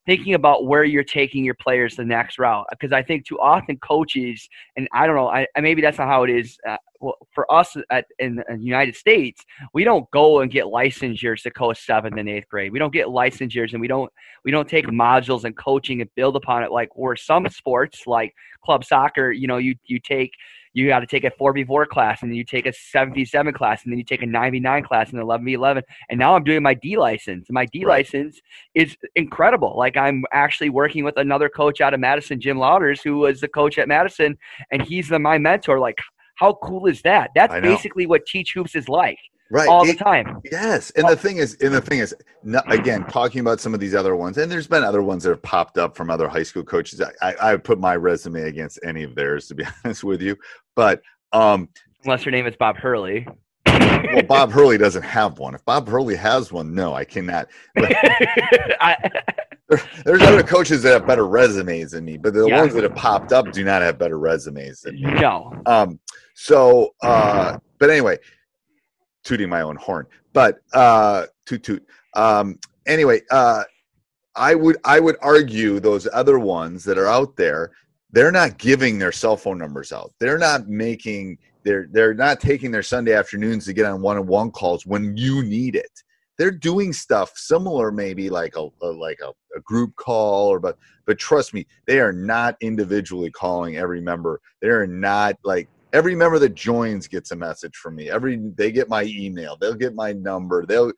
thinking 0.06 0.34
about 0.34 0.66
where 0.66 0.84
you're 0.84 1.04
taking 1.04 1.44
your 1.44 1.54
players 1.54 1.96
the 1.96 2.04
next 2.04 2.38
route. 2.38 2.66
Because 2.70 2.92
I 2.92 3.02
think 3.02 3.26
too 3.26 3.38
often 3.38 3.76
coaches, 3.78 4.48
and 4.76 4.88
I 4.92 5.06
don't 5.06 5.16
know, 5.16 5.28
I, 5.28 5.46
maybe 5.60 5.82
that's 5.82 5.98
not 5.98 6.08
how 6.08 6.24
it 6.24 6.30
is. 6.30 6.58
Uh, 6.68 6.76
well, 7.00 7.16
for 7.32 7.50
us 7.52 7.76
at, 7.90 8.06
in, 8.18 8.42
in 8.48 8.58
the 8.58 8.64
United 8.64 8.94
States, 8.94 9.44
we 9.72 9.84
don't 9.84 10.10
go 10.10 10.40
and 10.40 10.50
get 10.50 10.66
licensures 10.66 11.42
to 11.42 11.50
coach 11.50 11.84
seventh 11.84 12.16
and 12.18 12.28
eighth 12.28 12.48
grade. 12.48 12.72
We 12.72 12.78
don't 12.78 12.92
get 12.92 13.06
licensures, 13.06 13.72
and 13.72 13.80
we 13.80 13.88
don't 13.88 14.10
we 14.44 14.50
don't 14.50 14.68
take 14.68 14.86
modules 14.86 15.44
and 15.44 15.56
coaching 15.56 16.00
and 16.00 16.10
build 16.14 16.36
upon 16.36 16.62
it 16.62 16.70
like 16.70 16.88
or 16.92 17.16
some 17.16 17.48
sports 17.48 18.02
like 18.06 18.34
club 18.64 18.84
soccer. 18.84 19.32
You 19.32 19.46
know, 19.46 19.56
you 19.56 19.74
you 19.86 19.98
take 19.98 20.32
you 20.72 20.86
got 20.86 21.00
to 21.00 21.06
take 21.06 21.24
a 21.24 21.30
4v4 21.30 21.86
class 21.88 22.22
and 22.22 22.30
then 22.30 22.36
you 22.36 22.44
take 22.44 22.66
a 22.66 22.72
7v7 22.72 23.54
class 23.54 23.82
and 23.84 23.92
then 23.92 23.98
you 23.98 24.04
take 24.04 24.22
a 24.22 24.26
9v9 24.26 24.84
class 24.84 25.10
and 25.12 25.20
11v11 25.20 25.82
and 26.08 26.18
now 26.18 26.34
i'm 26.34 26.44
doing 26.44 26.62
my 26.62 26.74
d 26.74 26.96
license. 26.96 27.46
My 27.50 27.66
d 27.66 27.84
right. 27.84 27.98
license 27.98 28.40
is 28.74 28.96
incredible. 29.16 29.74
Like 29.76 29.96
i'm 29.96 30.24
actually 30.32 30.70
working 30.70 31.04
with 31.04 31.16
another 31.16 31.48
coach 31.48 31.80
out 31.80 31.94
of 31.94 32.00
madison 32.00 32.40
jim 32.40 32.56
lauders 32.56 33.02
who 33.02 33.18
was 33.18 33.40
the 33.40 33.48
coach 33.48 33.78
at 33.78 33.88
madison 33.88 34.36
and 34.70 34.82
he's 34.82 35.08
the, 35.08 35.18
my 35.18 35.38
mentor. 35.38 35.78
Like 35.78 35.98
how 36.36 36.58
cool 36.62 36.86
is 36.86 37.02
that? 37.02 37.30
That's 37.34 37.52
basically 37.60 38.06
what 38.06 38.24
teach 38.26 38.52
hoops 38.54 38.74
is 38.74 38.88
like 38.88 39.18
right. 39.50 39.68
all 39.68 39.84
the 39.84 39.94
time. 39.94 40.40
Yes. 40.50 40.90
And 40.90 41.08
the 41.08 41.16
thing 41.16 41.38
is 41.38 41.56
and 41.60 41.74
the 41.74 41.80
thing 41.80 41.98
is 41.98 42.14
again 42.68 43.04
talking 43.06 43.40
about 43.40 43.60
some 43.60 43.74
of 43.74 43.80
these 43.80 43.94
other 43.94 44.16
ones 44.16 44.38
and 44.38 44.50
there's 44.50 44.66
been 44.66 44.84
other 44.84 45.02
ones 45.02 45.24
that 45.24 45.30
have 45.30 45.42
popped 45.42 45.78
up 45.78 45.96
from 45.96 46.10
other 46.10 46.28
high 46.28 46.42
school 46.42 46.64
coaches. 46.64 47.02
I 47.20 47.34
i 47.40 47.56
put 47.56 47.78
my 47.78 47.96
resume 47.96 48.42
against 48.42 48.78
any 48.84 49.02
of 49.02 49.14
theirs 49.14 49.48
to 49.48 49.54
be 49.54 49.64
honest 49.84 50.04
with 50.04 50.22
you. 50.22 50.36
But 50.74 51.02
um 51.32 51.68
unless 52.04 52.24
your 52.24 52.32
name 52.32 52.46
is 52.46 52.56
bob 52.56 52.76
hurley. 52.76 53.26
Well 53.66 54.22
bob 54.22 54.52
hurley 54.52 54.78
doesn't 54.78 55.02
have 55.02 55.38
one. 55.38 55.54
If 55.54 55.64
bob 55.64 55.88
hurley 55.88 56.16
has 56.16 56.52
one 56.52 56.74
no 56.74 56.94
i 56.94 57.04
cannot. 57.04 57.48
I, 57.76 58.96
there's 60.04 60.22
other 60.22 60.42
coaches 60.42 60.82
that 60.82 60.92
have 60.92 61.06
better 61.06 61.28
resumes 61.28 61.92
than 61.92 62.04
me 62.04 62.16
but 62.16 62.34
the 62.34 62.46
yeah. 62.46 62.60
ones 62.60 62.74
that 62.74 62.82
have 62.82 62.94
popped 62.94 63.32
up 63.32 63.52
do 63.52 63.62
not 63.64 63.82
have 63.82 63.98
better 63.98 64.18
resumes 64.18 64.80
than 64.82 64.94
me. 64.96 65.02
No. 65.02 65.52
Um 65.66 65.98
so 66.34 66.94
uh 67.02 67.58
but 67.78 67.90
anyway 67.90 68.16
tooting 69.24 69.48
my 69.48 69.62
own 69.62 69.76
horn, 69.76 70.06
but 70.32 70.58
uh, 70.72 71.26
toot 71.46 71.62
toot. 71.62 71.86
Um, 72.14 72.58
anyway, 72.86 73.20
uh, 73.30 73.64
I 74.36 74.54
would 74.54 74.76
I 74.84 75.00
would 75.00 75.16
argue 75.20 75.80
those 75.80 76.08
other 76.12 76.38
ones 76.38 76.84
that 76.84 76.98
are 76.98 77.06
out 77.06 77.36
there, 77.36 77.72
they're 78.12 78.32
not 78.32 78.58
giving 78.58 78.98
their 78.98 79.12
cell 79.12 79.36
phone 79.36 79.58
numbers 79.58 79.92
out. 79.92 80.12
They're 80.18 80.38
not 80.38 80.68
making 80.68 81.38
they're 81.64 81.88
they're 81.90 82.14
not 82.14 82.40
taking 82.40 82.70
their 82.70 82.82
Sunday 82.82 83.12
afternoons 83.12 83.64
to 83.66 83.72
get 83.72 83.86
on 83.86 84.00
one 84.00 84.18
on 84.18 84.26
one 84.26 84.50
calls 84.50 84.86
when 84.86 85.16
you 85.16 85.42
need 85.42 85.76
it. 85.76 85.90
They're 86.38 86.50
doing 86.50 86.92
stuff 86.92 87.32
similar, 87.36 87.92
maybe 87.92 88.30
like 88.30 88.56
a, 88.56 88.68
a 88.82 88.86
like 88.86 89.18
a, 89.22 89.30
a 89.56 89.60
group 89.62 89.94
call, 89.96 90.48
or 90.48 90.58
but 90.58 90.78
but 91.06 91.18
trust 91.18 91.52
me, 91.52 91.66
they 91.86 92.00
are 92.00 92.12
not 92.12 92.56
individually 92.60 93.30
calling 93.30 93.76
every 93.76 94.00
member. 94.00 94.40
They 94.62 94.68
are 94.68 94.86
not 94.86 95.36
like 95.44 95.68
every 95.92 96.14
member 96.14 96.38
that 96.38 96.54
joins 96.54 97.06
gets 97.08 97.30
a 97.30 97.36
message 97.36 97.76
from 97.76 97.96
me. 97.96 98.10
Every 98.10 98.36
they 98.56 98.72
get 98.72 98.88
my 98.88 99.04
email 99.04 99.56
they'll 99.60 99.74
get 99.74 99.94
my 99.94 100.12
number 100.12 100.66
they'll 100.66 100.92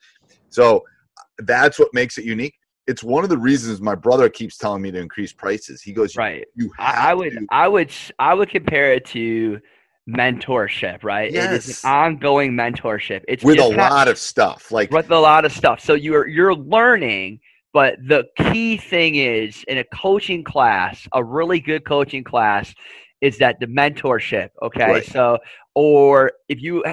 so 0.51 0.79
uh, 1.19 1.23
that's 1.41 1.79
what 1.79 1.89
makes 1.93 2.19
it 2.19 2.25
unique. 2.25 2.55
It's 2.87 3.03
one 3.03 3.23
of 3.25 3.31
the 3.31 3.39
reasons 3.39 3.81
my 3.81 3.95
brother 3.95 4.29
keeps 4.29 4.57
telling 4.57 4.83
me 4.83 4.91
to 4.91 4.99
increase 4.99 5.33
prices. 5.33 5.83
He 5.83 5.93
goes 5.93 6.17
right. 6.17 6.45
you 6.57 6.71
I, 6.79 7.15
would 7.15 7.33
to. 7.33 7.47
i 7.51 7.69
would 7.69 7.93
i 8.19 8.35
would 8.35 8.51
compare 8.51 8.93
it 8.93 9.05
to 9.07 9.61
mentorship 10.09 11.05
right? 11.05 11.31
Yes. 11.31 11.53
it 11.53 11.71
is 11.71 11.85
an 11.85 11.91
ongoing 11.91 12.53
mentorship. 12.53 13.23
It's 13.29 13.45
with 13.45 13.59
a 13.59 13.69
not, 13.75 13.93
lot 13.93 14.09
of 14.09 14.19
stuff 14.19 14.73
like 14.73 14.91
with 14.91 15.11
a 15.11 15.19
lot 15.19 15.45
of 15.45 15.53
stuff. 15.53 15.81
So 15.81 15.95
you're 15.95 16.27
you're 16.27 16.55
learning 16.55 17.41
but 17.73 17.97
the 18.07 18.25
key 18.37 18.77
thing 18.77 19.15
is 19.15 19.65
in 19.67 19.79
a 19.79 19.85
coaching 19.85 20.45
class 20.45 21.07
a 21.13 21.25
really 21.25 21.61
good 21.61 21.85
coaching 21.85 22.25
class 22.25 22.75
is 23.23 23.39
that 23.39 23.59
the 23.61 23.67
mentorship 23.67 24.51
okay 24.61 24.85
right. 24.85 25.07
so 25.07 25.39
or 25.75 26.33
if 26.49 26.61
you 26.61 26.85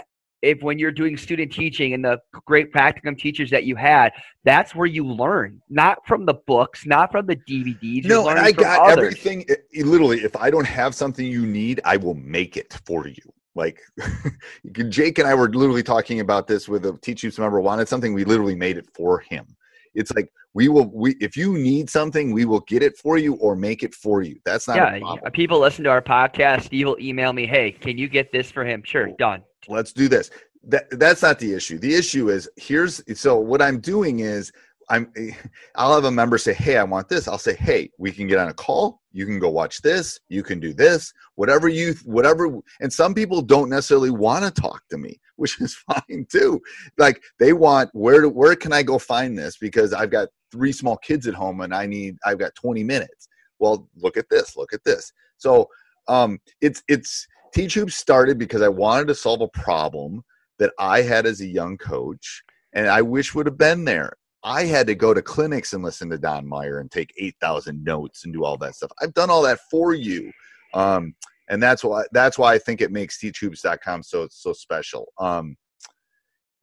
if 0.42 0.62
when 0.62 0.80
you're 0.80 0.92
doing 0.92 1.18
student 1.18 1.52
teaching 1.52 1.94
and 1.94 2.06
the 2.06 2.18
great 2.46 2.72
practicum 2.72 3.18
teachers 3.18 3.50
that 3.50 3.66
you 3.66 3.76
had 3.76 4.14
that's 4.46 4.74
where 4.74 4.88
you 4.88 5.06
learn 5.06 5.62
not 5.70 5.98
from 6.08 6.26
the 6.26 6.36
books 6.48 6.86
not 6.86 7.12
from 7.12 7.26
the 7.26 7.36
dvds 7.36 8.06
no 8.06 8.30
and 8.30 8.40
i 8.40 8.52
got 8.52 8.80
others. 8.80 9.08
everything 9.08 9.42
it, 9.50 9.66
it, 9.72 9.86
literally 9.86 10.20
if 10.20 10.36
i 10.38 10.50
don't 10.50 10.68
have 10.68 10.96
something 10.96 11.26
you 11.26 11.46
need 11.46 11.82
i 11.84 11.98
will 11.98 12.16
make 12.16 12.56
it 12.56 12.80
for 12.86 13.08
you 13.08 13.34
like 13.56 13.82
jake 14.90 15.20
and 15.20 15.28
i 15.28 15.34
were 15.34 15.50
literally 15.50 15.84
talking 15.84 16.22
about 16.22 16.48
this 16.48 16.70
with 16.70 16.86
a 16.86 16.98
teach 17.02 17.24
you 17.24 17.32
member 17.38 17.60
wanted 17.60 17.88
something 17.88 18.14
we 18.14 18.24
literally 18.24 18.56
made 18.56 18.78
it 18.78 18.88
for 18.94 19.20
him 19.20 19.46
it's 19.94 20.12
like 20.14 20.32
we 20.54 20.68
will 20.68 20.90
we 20.94 21.16
if 21.20 21.38
you 21.38 21.54
need 21.54 21.90
something 21.90 22.32
we 22.32 22.46
will 22.46 22.62
get 22.62 22.84
it 22.84 22.98
for 22.98 23.18
you 23.18 23.36
or 23.36 23.56
make 23.56 23.84
it 23.84 23.94
for 23.94 24.22
you. 24.22 24.40
That's 24.46 24.68
not 24.68 24.78
yeah 24.78 25.30
people 25.34 25.60
listen 25.60 25.84
to 25.86 25.90
our 25.90 26.02
podcast 26.02 26.64
steve 26.66 26.88
will 26.88 26.98
email 27.00 27.34
me 27.34 27.46
hey 27.46 27.72
can 27.72 27.98
you 27.98 28.08
get 28.08 28.32
this 28.32 28.52
for 28.52 28.66
him? 28.66 28.84
Sure 28.84 29.10
done. 29.18 29.44
Let's 29.68 29.94
do 29.94 30.08
this. 30.08 30.32
That 30.64 30.88
that's 31.00 31.22
not 31.22 31.40
the 31.40 31.54
issue. 31.54 31.80
The 31.80 31.94
issue 31.94 32.30
is 32.30 32.50
here's 32.58 33.02
so 33.20 33.38
what 33.38 33.62
i'm 33.62 33.80
doing 33.80 34.20
is 34.20 34.52
I'm 34.90 35.12
I'll 35.76 35.94
have 35.94 36.06
a 36.06 36.12
member 36.12 36.38
say, 36.38 36.54
"Hey, 36.54 36.78
I 36.78 36.84
want 36.84 37.08
this." 37.10 37.28
I'll 37.28 37.38
say, 37.38 37.56
"Hey, 37.56 37.92
we 37.98 38.12
can 38.12 38.28
get 38.28 38.40
on 38.40 38.50
a 38.50 38.54
call. 38.54 38.99
You 39.12 39.26
can 39.26 39.40
go 39.40 39.50
watch 39.50 39.82
this. 39.82 40.20
You 40.30 40.44
can 40.44 40.60
do 40.60 40.74
this. 40.74 41.14
Whatever 41.36 41.68
you 41.68 41.96
whatever." 42.06 42.50
And 42.80 42.92
some 42.92 43.14
people 43.14 43.42
don't 43.42 43.70
necessarily 43.70 44.12
want 44.12 44.46
to 44.46 44.62
talk 44.62 44.84
to 44.90 44.98
me, 44.98 45.20
which 45.36 45.60
is 45.62 45.76
fine 45.76 46.26
too. 46.32 46.62
Like 46.98 47.22
they 47.40 47.54
want 47.54 47.90
where 47.94 48.28
where 48.28 48.56
can 48.56 48.74
I 48.74 48.84
go 48.84 49.00
find 49.00 49.38
this 49.38 49.58
because 49.58 49.94
I've 49.94 50.12
got 50.12 50.30
three 50.52 50.72
small 50.72 50.98
kids 50.98 51.28
at 51.28 51.34
home 51.34 51.62
and 51.62 51.74
I 51.74 51.86
need 51.86 52.18
I've 52.26 52.40
got 52.40 52.56
20 52.56 52.84
minutes. 52.84 53.28
Well, 53.60 53.90
look 53.98 54.18
at 54.18 54.30
this. 54.30 54.56
Look 54.56 54.74
at 54.74 54.84
this. 54.84 55.12
So, 55.38 55.68
um 56.08 56.40
it's 56.62 56.84
it's 56.88 57.28
Teach 57.54 57.74
Hoops 57.74 57.96
started 57.96 58.38
because 58.38 58.62
I 58.62 58.68
wanted 58.68 59.08
to 59.08 59.16
solve 59.16 59.42
a 59.42 59.48
problem 59.48 60.24
that 60.60 60.72
I 60.78 61.02
had 61.02 61.26
as 61.26 61.42
a 61.42 61.48
young 61.48 61.78
coach 61.78 62.44
and 62.74 62.88
I 62.88 63.02
wish 63.02 63.34
would 63.34 63.48
have 63.48 63.58
been 63.58 63.86
there. 63.86 64.14
I 64.44 64.64
had 64.64 64.88
to 64.88 64.96
go 64.96 65.14
to 65.14 65.22
clinics 65.22 65.74
and 65.74 65.84
listen 65.84 66.10
to 66.10 66.18
Don 66.18 66.48
Meyer 66.48 66.80
and 66.80 66.90
take 66.90 67.14
8,000 67.18 67.84
notes 67.84 68.24
and 68.24 68.34
do 68.34 68.46
all 68.46 68.58
that 68.58 68.76
stuff. 68.76 68.92
I've 69.02 69.14
done 69.14 69.30
all 69.30 69.42
that 69.44 69.60
for 69.70 69.94
you. 69.94 70.32
Um, 70.74 71.14
and 71.50 71.62
that's 71.62 71.84
why 71.84 72.04
that's 72.12 72.38
why 72.38 72.54
I 72.54 72.60
think 72.60 72.80
it 72.80 72.92
makes 72.92 73.20
teachhoops.com 73.20 74.04
so 74.04 74.28
so 74.30 74.54
special. 74.54 75.12
Um, 75.20 75.58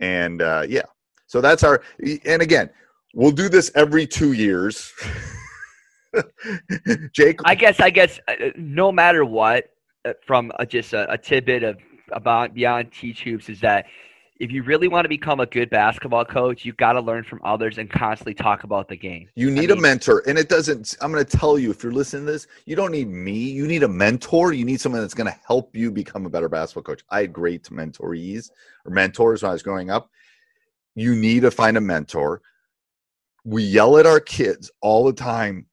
and 0.00 0.40
uh, 0.40 0.64
yeah, 0.68 0.84
so 1.26 1.40
that's 1.40 1.64
our. 1.64 1.82
And 2.24 2.40
again, 2.40 2.70
we'll 3.14 3.32
do 3.32 3.48
this 3.48 3.70
every 3.74 4.06
two 4.06 4.32
years. 4.32 4.92
Jake, 7.12 7.40
I 7.44 7.54
guess 7.54 7.80
I 7.80 7.90
guess 7.90 8.20
uh, 8.28 8.34
no 8.56 8.92
matter 8.92 9.24
what, 9.24 9.66
uh, 10.04 10.12
from 10.24 10.52
a, 10.58 10.64
just 10.64 10.92
a, 10.92 11.10
a 11.12 11.18
tidbit 11.18 11.64
of 11.64 11.78
about 12.12 12.54
beyond 12.54 12.92
teach 12.92 13.24
hoops 13.24 13.48
is 13.48 13.60
that 13.60 13.86
if 14.38 14.50
you 14.52 14.62
really 14.62 14.88
want 14.88 15.04
to 15.04 15.08
become 15.08 15.40
a 15.40 15.46
good 15.46 15.70
basketball 15.70 16.24
coach, 16.24 16.64
you've 16.64 16.76
got 16.76 16.92
to 16.92 17.00
learn 17.00 17.24
from 17.24 17.40
others 17.42 17.78
and 17.78 17.90
constantly 17.90 18.34
talk 18.34 18.64
about 18.64 18.88
the 18.88 18.96
game. 18.96 19.28
You 19.34 19.50
need 19.50 19.70
I 19.70 19.74
mean, 19.74 19.78
a 19.78 19.82
mentor. 19.82 20.22
And 20.26 20.38
it 20.38 20.48
doesn't, 20.48 20.96
I'm 21.00 21.10
going 21.10 21.24
to 21.24 21.36
tell 21.36 21.58
you, 21.58 21.70
if 21.70 21.82
you're 21.82 21.92
listening 21.92 22.26
to 22.26 22.32
this, 22.32 22.46
you 22.66 22.76
don't 22.76 22.92
need 22.92 23.08
me. 23.08 23.32
You 23.32 23.66
need 23.66 23.82
a 23.82 23.88
mentor. 23.88 24.52
You 24.52 24.64
need 24.64 24.80
someone 24.80 25.00
that's 25.00 25.14
going 25.14 25.30
to 25.30 25.38
help 25.46 25.74
you 25.74 25.90
become 25.90 26.26
a 26.26 26.30
better 26.30 26.48
basketball 26.48 26.82
coach. 26.82 27.02
I 27.10 27.22
had 27.22 27.32
great 27.32 27.64
mentorees 27.64 28.50
or 28.84 28.92
mentors 28.92 29.42
when 29.42 29.50
I 29.50 29.52
was 29.52 29.62
growing 29.62 29.90
up. 29.90 30.10
You 30.94 31.14
need 31.14 31.40
to 31.40 31.50
find 31.50 31.76
a 31.76 31.80
mentor. 31.80 32.42
We 33.44 33.62
yell 33.62 33.96
at 33.96 34.06
our 34.06 34.20
kids 34.20 34.70
all 34.80 35.04
the 35.04 35.12
time 35.12 35.66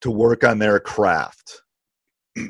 to 0.00 0.10
work 0.10 0.44
on 0.44 0.58
their 0.58 0.78
craft. 0.78 1.62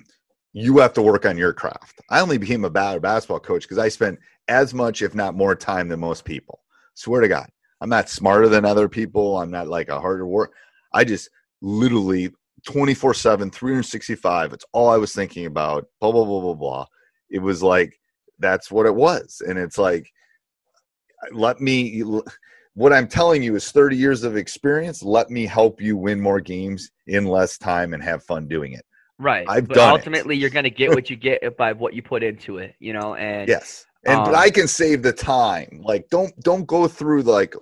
you 0.52 0.78
have 0.78 0.92
to 0.94 1.02
work 1.02 1.26
on 1.26 1.36
your 1.36 1.52
craft. 1.52 2.00
I 2.10 2.20
only 2.20 2.38
became 2.38 2.64
a 2.64 2.70
bad 2.70 3.02
basketball 3.02 3.40
coach 3.40 3.62
because 3.62 3.78
I 3.78 3.88
spent 3.88 4.18
as 4.48 4.72
much, 4.72 5.02
if 5.02 5.14
not 5.14 5.36
more, 5.36 5.54
time 5.54 5.88
than 5.88 6.00
most 6.00 6.24
people. 6.24 6.60
Swear 6.94 7.20
to 7.20 7.28
God, 7.28 7.48
I'm 7.80 7.90
not 7.90 8.08
smarter 8.08 8.48
than 8.48 8.64
other 8.64 8.88
people. 8.88 9.38
I'm 9.38 9.50
not 9.50 9.68
like 9.68 9.88
a 9.88 10.00
harder 10.00 10.26
work. 10.26 10.52
I 10.92 11.04
just 11.04 11.30
literally 11.60 12.30
24 12.66 13.14
7, 13.14 13.50
365. 13.50 14.52
It's 14.52 14.64
all 14.72 14.88
I 14.88 14.96
was 14.96 15.12
thinking 15.12 15.46
about. 15.46 15.86
Blah, 16.00 16.12
blah, 16.12 16.24
blah, 16.24 16.40
blah, 16.40 16.54
blah. 16.54 16.86
It 17.30 17.40
was 17.40 17.62
like, 17.62 17.98
that's 18.38 18.70
what 18.70 18.86
it 18.86 18.94
was. 18.94 19.42
And 19.46 19.58
it's 19.58 19.78
like, 19.78 20.10
let 21.32 21.60
me, 21.60 22.02
what 22.74 22.92
I'm 22.92 23.08
telling 23.08 23.42
you 23.42 23.56
is 23.56 23.70
30 23.70 23.96
years 23.96 24.22
of 24.24 24.36
experience. 24.36 25.02
Let 25.02 25.30
me 25.30 25.46
help 25.46 25.80
you 25.80 25.96
win 25.96 26.20
more 26.20 26.40
games 26.40 26.90
in 27.06 27.26
less 27.26 27.58
time 27.58 27.92
and 27.92 28.02
have 28.02 28.24
fun 28.24 28.48
doing 28.48 28.72
it. 28.72 28.84
Right. 29.18 29.46
I've 29.48 29.68
but 29.68 29.74
done 29.74 29.90
ultimately 29.90 30.36
it. 30.36 30.38
you're 30.38 30.50
going 30.50 30.64
to 30.64 30.70
get 30.70 30.90
what 30.90 31.10
you 31.10 31.16
get 31.16 31.56
by 31.56 31.72
what 31.72 31.94
you 31.94 32.02
put 32.02 32.22
into 32.22 32.58
it, 32.58 32.74
you 32.78 32.92
know, 32.92 33.14
and 33.14 33.48
yes 33.48 33.86
and 34.06 34.20
um, 34.20 34.24
but 34.24 34.34
I 34.34 34.50
can 34.50 34.68
save 34.68 35.02
the 35.02 35.12
time. 35.12 35.80
Like 35.82 36.08
don't 36.08 36.38
don't 36.40 36.66
go 36.66 36.88
through 36.88 37.22
like 37.22 37.54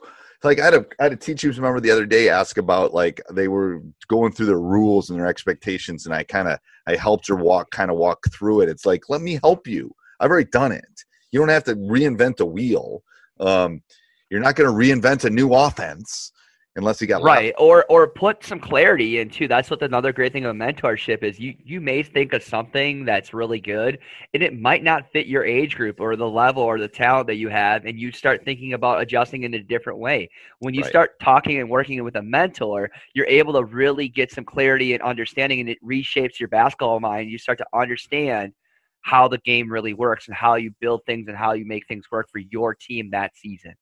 like 0.45 0.61
I 0.61 0.65
had 0.67 0.75
a 0.75 0.87
I 1.01 1.05
had 1.05 1.13
a 1.13 1.17
teacher 1.17 1.51
remember 1.51 1.81
the 1.81 1.91
other 1.91 2.07
day 2.07 2.29
ask 2.29 2.59
about 2.59 2.95
like 2.95 3.21
they 3.33 3.49
were 3.49 3.83
going 4.09 4.33
through 4.33 4.47
their 4.47 4.61
rules 4.61 5.11
and 5.11 5.19
their 5.19 5.27
expectations, 5.27 6.07
and 6.07 6.15
I 6.15 6.25
kind 6.25 6.49
of 6.49 6.59
I 6.87 6.97
helped 6.97 7.29
her 7.29 7.37
walk 7.37 7.71
kind 7.71 7.91
of 7.91 7.97
walk 7.97 8.25
through 8.31 8.63
it. 8.63 8.69
It's 8.69 8.87
like 8.87 9.09
let 9.09 9.21
me 9.21 9.39
help 9.43 9.67
you. 9.67 9.95
I've 10.21 10.31
already 10.31 10.51
done 10.51 10.73
it. 10.73 11.05
You 11.31 11.41
don't 11.41 11.49
have 11.49 11.65
to 11.65 11.75
reinvent 11.75 12.37
the 12.37 12.47
wheel. 12.47 13.03
Um, 13.41 13.83
you're 14.31 14.41
not 14.41 14.57
going 14.57 14.69
to 14.69 14.75
reinvent 14.75 15.25
a 15.25 15.31
new 15.31 15.53
offense. 15.53 16.33
Unless 16.77 17.01
he 17.01 17.07
got 17.07 17.23
right 17.23 17.55
or 17.57 17.87
or 17.89 18.07
put 18.07 18.45
some 18.45 18.61
clarity 18.61 19.21
into 19.21 19.49
that's 19.49 19.71
what 19.71 19.81
another 19.83 20.13
great 20.13 20.33
thing 20.33 20.45
of 20.45 20.55
mentorship 20.55 21.23
is 21.23 21.39
you 21.39 21.55
you 21.65 21.81
may 21.81 22.03
think 22.03 22.35
of 22.35 22.43
something 22.43 23.07
that's 23.07 23.33
really 23.33 23.59
good 23.59 23.99
and 24.35 24.43
it 24.43 24.59
might 24.61 24.83
not 24.83 25.11
fit 25.11 25.27
your 25.27 25.43
age 25.45 25.77
group 25.77 25.99
or 25.99 26.15
the 26.15 26.29
level 26.29 26.63
or 26.63 26.79
the 26.79 26.89
talent 26.89 27.27
that 27.27 27.37
you 27.37 27.49
have 27.49 27.87
and 27.87 27.99
you 27.99 28.13
start 28.13 28.45
thinking 28.45 28.75
about 28.75 29.01
adjusting 29.01 29.45
in 29.45 29.55
a 29.55 29.63
different 29.63 29.99
way. 29.99 30.29
When 30.59 30.75
you 30.75 30.83
Right. 30.83 30.91
start 30.91 31.19
talking 31.21 31.59
and 31.59 31.71
working 31.71 32.03
with 32.05 32.17
a 32.17 32.23
mentor 32.23 32.91
you're 33.15 33.27
able 33.27 33.55
to 33.55 33.65
really 33.65 34.09
get 34.09 34.31
some 34.31 34.45
clarity 34.45 34.93
and 34.93 35.03
understanding 35.03 35.61
and 35.61 35.71
it 35.71 35.79
reshapes 35.83 36.39
your 36.39 36.51
basketball 36.51 37.01
mind. 37.01 37.31
You 37.31 37.39
start 37.39 37.59
to 37.59 37.67
understand 37.75 38.53
how 39.01 39.29
the 39.29 39.39
game 39.39 39.73
really 39.73 39.95
works 39.95 40.27
and 40.27 40.37
how 40.37 40.57
you 40.57 40.73
build 40.81 41.01
things 41.07 41.29
and 41.29 41.37
how 41.37 41.53
you 41.53 41.65
make 41.65 41.87
things 41.87 42.05
work 42.11 42.29
for 42.31 42.41
your 42.41 42.75
team 42.75 43.11
that 43.13 43.35
season 43.37 43.75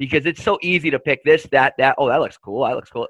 because 0.00 0.24
it's 0.24 0.42
so 0.42 0.58
easy 0.62 0.90
to 0.90 0.98
pick 0.98 1.22
this, 1.24 1.46
that, 1.52 1.74
that. 1.78 1.94
Oh, 1.98 2.08
that 2.08 2.20
looks 2.20 2.38
cool. 2.38 2.64
That 2.64 2.74
looks 2.74 2.88
cool. 2.90 3.06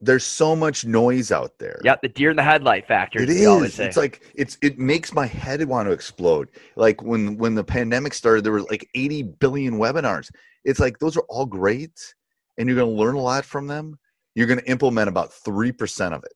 there's 0.00 0.24
so 0.24 0.54
much 0.54 0.86
noise 0.86 1.32
out 1.32 1.58
there. 1.58 1.80
Yep, 1.84 2.00
the 2.02 2.08
deer 2.08 2.30
in 2.30 2.36
the 2.36 2.44
headlight 2.44 2.86
factor. 2.86 3.20
It 3.20 3.28
as 3.28 3.34
we 3.34 3.46
always 3.46 3.74
say. 3.74 3.86
It's 3.86 3.96
like 3.96 4.22
it's 4.34 4.56
it 4.62 4.78
makes 4.78 5.12
my 5.12 5.26
head 5.26 5.62
want 5.66 5.88
to 5.88 5.92
explode. 5.92 6.48
Like 6.76 7.02
when 7.02 7.36
when 7.36 7.56
the 7.56 7.64
pandemic 7.64 8.14
started, 8.14 8.44
there 8.44 8.52
were 8.52 8.62
like 8.62 8.88
80 8.94 9.24
billion 9.40 9.74
webinars. 9.74 10.30
It's 10.64 10.78
like 10.78 10.98
those 11.00 11.16
are 11.16 11.24
all 11.28 11.44
great, 11.44 12.14
and 12.56 12.68
you're 12.68 12.76
going 12.76 12.88
to 12.88 12.96
learn 12.96 13.16
a 13.16 13.20
lot 13.20 13.44
from 13.44 13.66
them. 13.66 13.98
You're 14.36 14.46
going 14.46 14.60
to 14.60 14.70
implement 14.70 15.08
about 15.08 15.32
three 15.32 15.72
percent 15.72 16.14
of 16.14 16.22
it. 16.22 16.32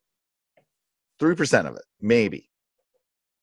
Three 1.17 1.35
percent 1.35 1.65
of 1.65 1.75
it, 1.77 1.83
maybe. 2.01 2.49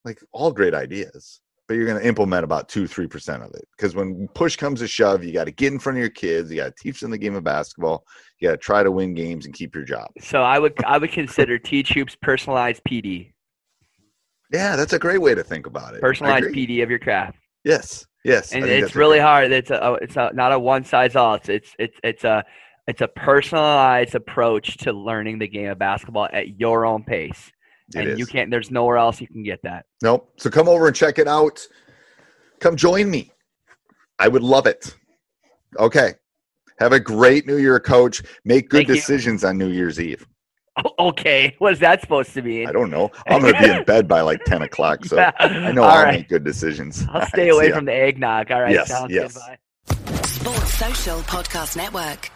Like 0.05 0.19
all 0.31 0.51
great 0.51 0.75
ideas, 0.75 1.41
but 1.73 1.77
you're 1.77 1.87
going 1.87 1.99
to 1.99 2.07
implement 2.07 2.43
about 2.43 2.69
two, 2.69 2.85
three 2.85 3.07
percent 3.07 3.41
of 3.41 3.49
it. 3.55 3.67
Because 3.75 3.95
when 3.95 4.27
push 4.35 4.55
comes 4.55 4.79
to 4.81 4.87
shove, 4.87 5.23
you 5.23 5.33
got 5.33 5.45
to 5.45 5.51
get 5.51 5.73
in 5.73 5.79
front 5.79 5.97
of 5.97 6.01
your 6.01 6.11
kids. 6.11 6.51
You 6.51 6.57
got 6.57 6.75
to 6.77 6.83
teach 6.83 7.01
them 7.01 7.09
the 7.09 7.17
game 7.17 7.33
of 7.33 7.43
basketball. 7.43 8.05
You 8.37 8.49
got 8.49 8.51
to 8.51 8.57
try 8.59 8.83
to 8.83 8.91
win 8.91 9.15
games 9.15 9.47
and 9.47 9.55
keep 9.55 9.73
your 9.73 9.83
job. 9.83 10.09
so 10.21 10.43
I 10.43 10.59
would 10.59 10.75
I 10.85 10.99
would 10.99 11.11
consider 11.11 11.57
Teach 11.57 11.93
Hoops 11.93 12.15
personalized 12.21 12.83
PD, 12.87 13.33
Yeah, 14.51 14.75
that's 14.75 14.93
a 14.93 14.99
great 14.99 15.19
way 15.19 15.33
to 15.33 15.43
think 15.43 15.65
about 15.65 15.95
it. 15.95 16.01
Personalized. 16.01 16.53
PD 16.53 16.83
of 16.83 16.91
your 16.91 16.99
craft, 16.99 17.39
Yes, 17.63 18.05
yes. 18.23 18.53
And 18.53 18.63
it's 18.65 18.95
really 18.95 19.17
great- 19.17 19.23
hard. 19.23 19.51
It's 19.51 19.71
a 19.71 19.83
oh, 19.83 19.95
it's 19.95 20.15
a, 20.15 20.29
not 20.31 20.51
a 20.51 20.59
one 20.59 20.83
size 20.83 21.15
all. 21.15 21.33
It's 21.33 21.49
it's 21.49 21.71
it's 21.79 21.99
it's 22.03 22.23
a 22.23 22.45
it's 22.87 23.01
a 23.01 23.07
personalized 23.07 24.13
approach 24.13 24.77
to 24.77 24.93
learning 24.93 25.39
the 25.39 25.47
game 25.47 25.71
of 25.71 25.79
basketball 25.79 26.27
at 26.31 26.59
your 26.59 26.85
own 26.85 27.03
pace, 27.03 27.51
It 27.89 27.99
and 27.99 28.07
is. 28.09 28.19
you 28.19 28.25
can't. 28.25 28.49
There's 28.49 28.71
nowhere 28.71 28.97
else 28.97 29.19
you 29.21 29.27
can 29.27 29.43
get 29.43 29.61
that. 29.63 29.85
Nope. 30.01 30.31
So 30.37 30.49
come 30.49 30.67
over 30.69 30.87
and 30.87 30.95
check 30.95 31.19
it 31.19 31.27
out. 31.27 31.59
Come 32.59 32.75
join 32.75 33.09
me. 33.09 33.31
I 34.19 34.27
would 34.27 34.43
love 34.43 34.67
it. 34.67 34.95
Okay. 35.77 36.13
Have 36.79 36.91
a 36.93 36.99
great 36.99 37.45
New 37.45 37.57
Year, 37.57 37.79
Coach. 37.79 38.23
Make 38.45 38.69
good 38.69 38.79
Thank 38.79 38.87
you. 38.89 38.95
decisions 38.95 39.43
on 39.43 39.57
New 39.57 39.69
Year's 39.69 39.99
Eve. 39.99 40.25
Okay, 40.97 41.53
what 41.59 41.71
is 41.73 41.77
that 41.81 42.01
supposed 42.01 42.33
to 42.33 42.41
mean? 42.41 42.67
I 42.67 42.71
don't 42.71 42.89
know. 42.89 43.11
I'm 43.27 43.41
going 43.41 43.53
to 43.53 43.59
be 43.61 43.69
in 43.69 43.83
bed 43.85 44.07
by 44.07 44.21
like 44.21 44.43
10 44.45 44.63
o'clock, 44.63 45.05
so 45.05 45.19
I 45.37 45.71
know 45.71 45.83
All 45.83 45.89
I'll 45.91 46.03
right. 46.05 46.17
make 46.21 46.29
good 46.29 46.43
decisions. 46.43 47.05
I'll 47.11 47.21
All 47.21 47.27
stay 47.27 47.43
right, 47.51 47.53
away 47.53 47.71
from 47.71 47.85
the 47.85 47.93
eggnog. 47.93 48.49
All 48.51 48.61
right, 48.61 48.71
Yes, 48.73 48.89
yes. 49.07 49.33
good. 49.37 49.39
Bye. 49.39 50.23
Sports 50.23 50.73
Social 50.73 51.19
Podcast 51.19 51.77
Network. 51.77 52.31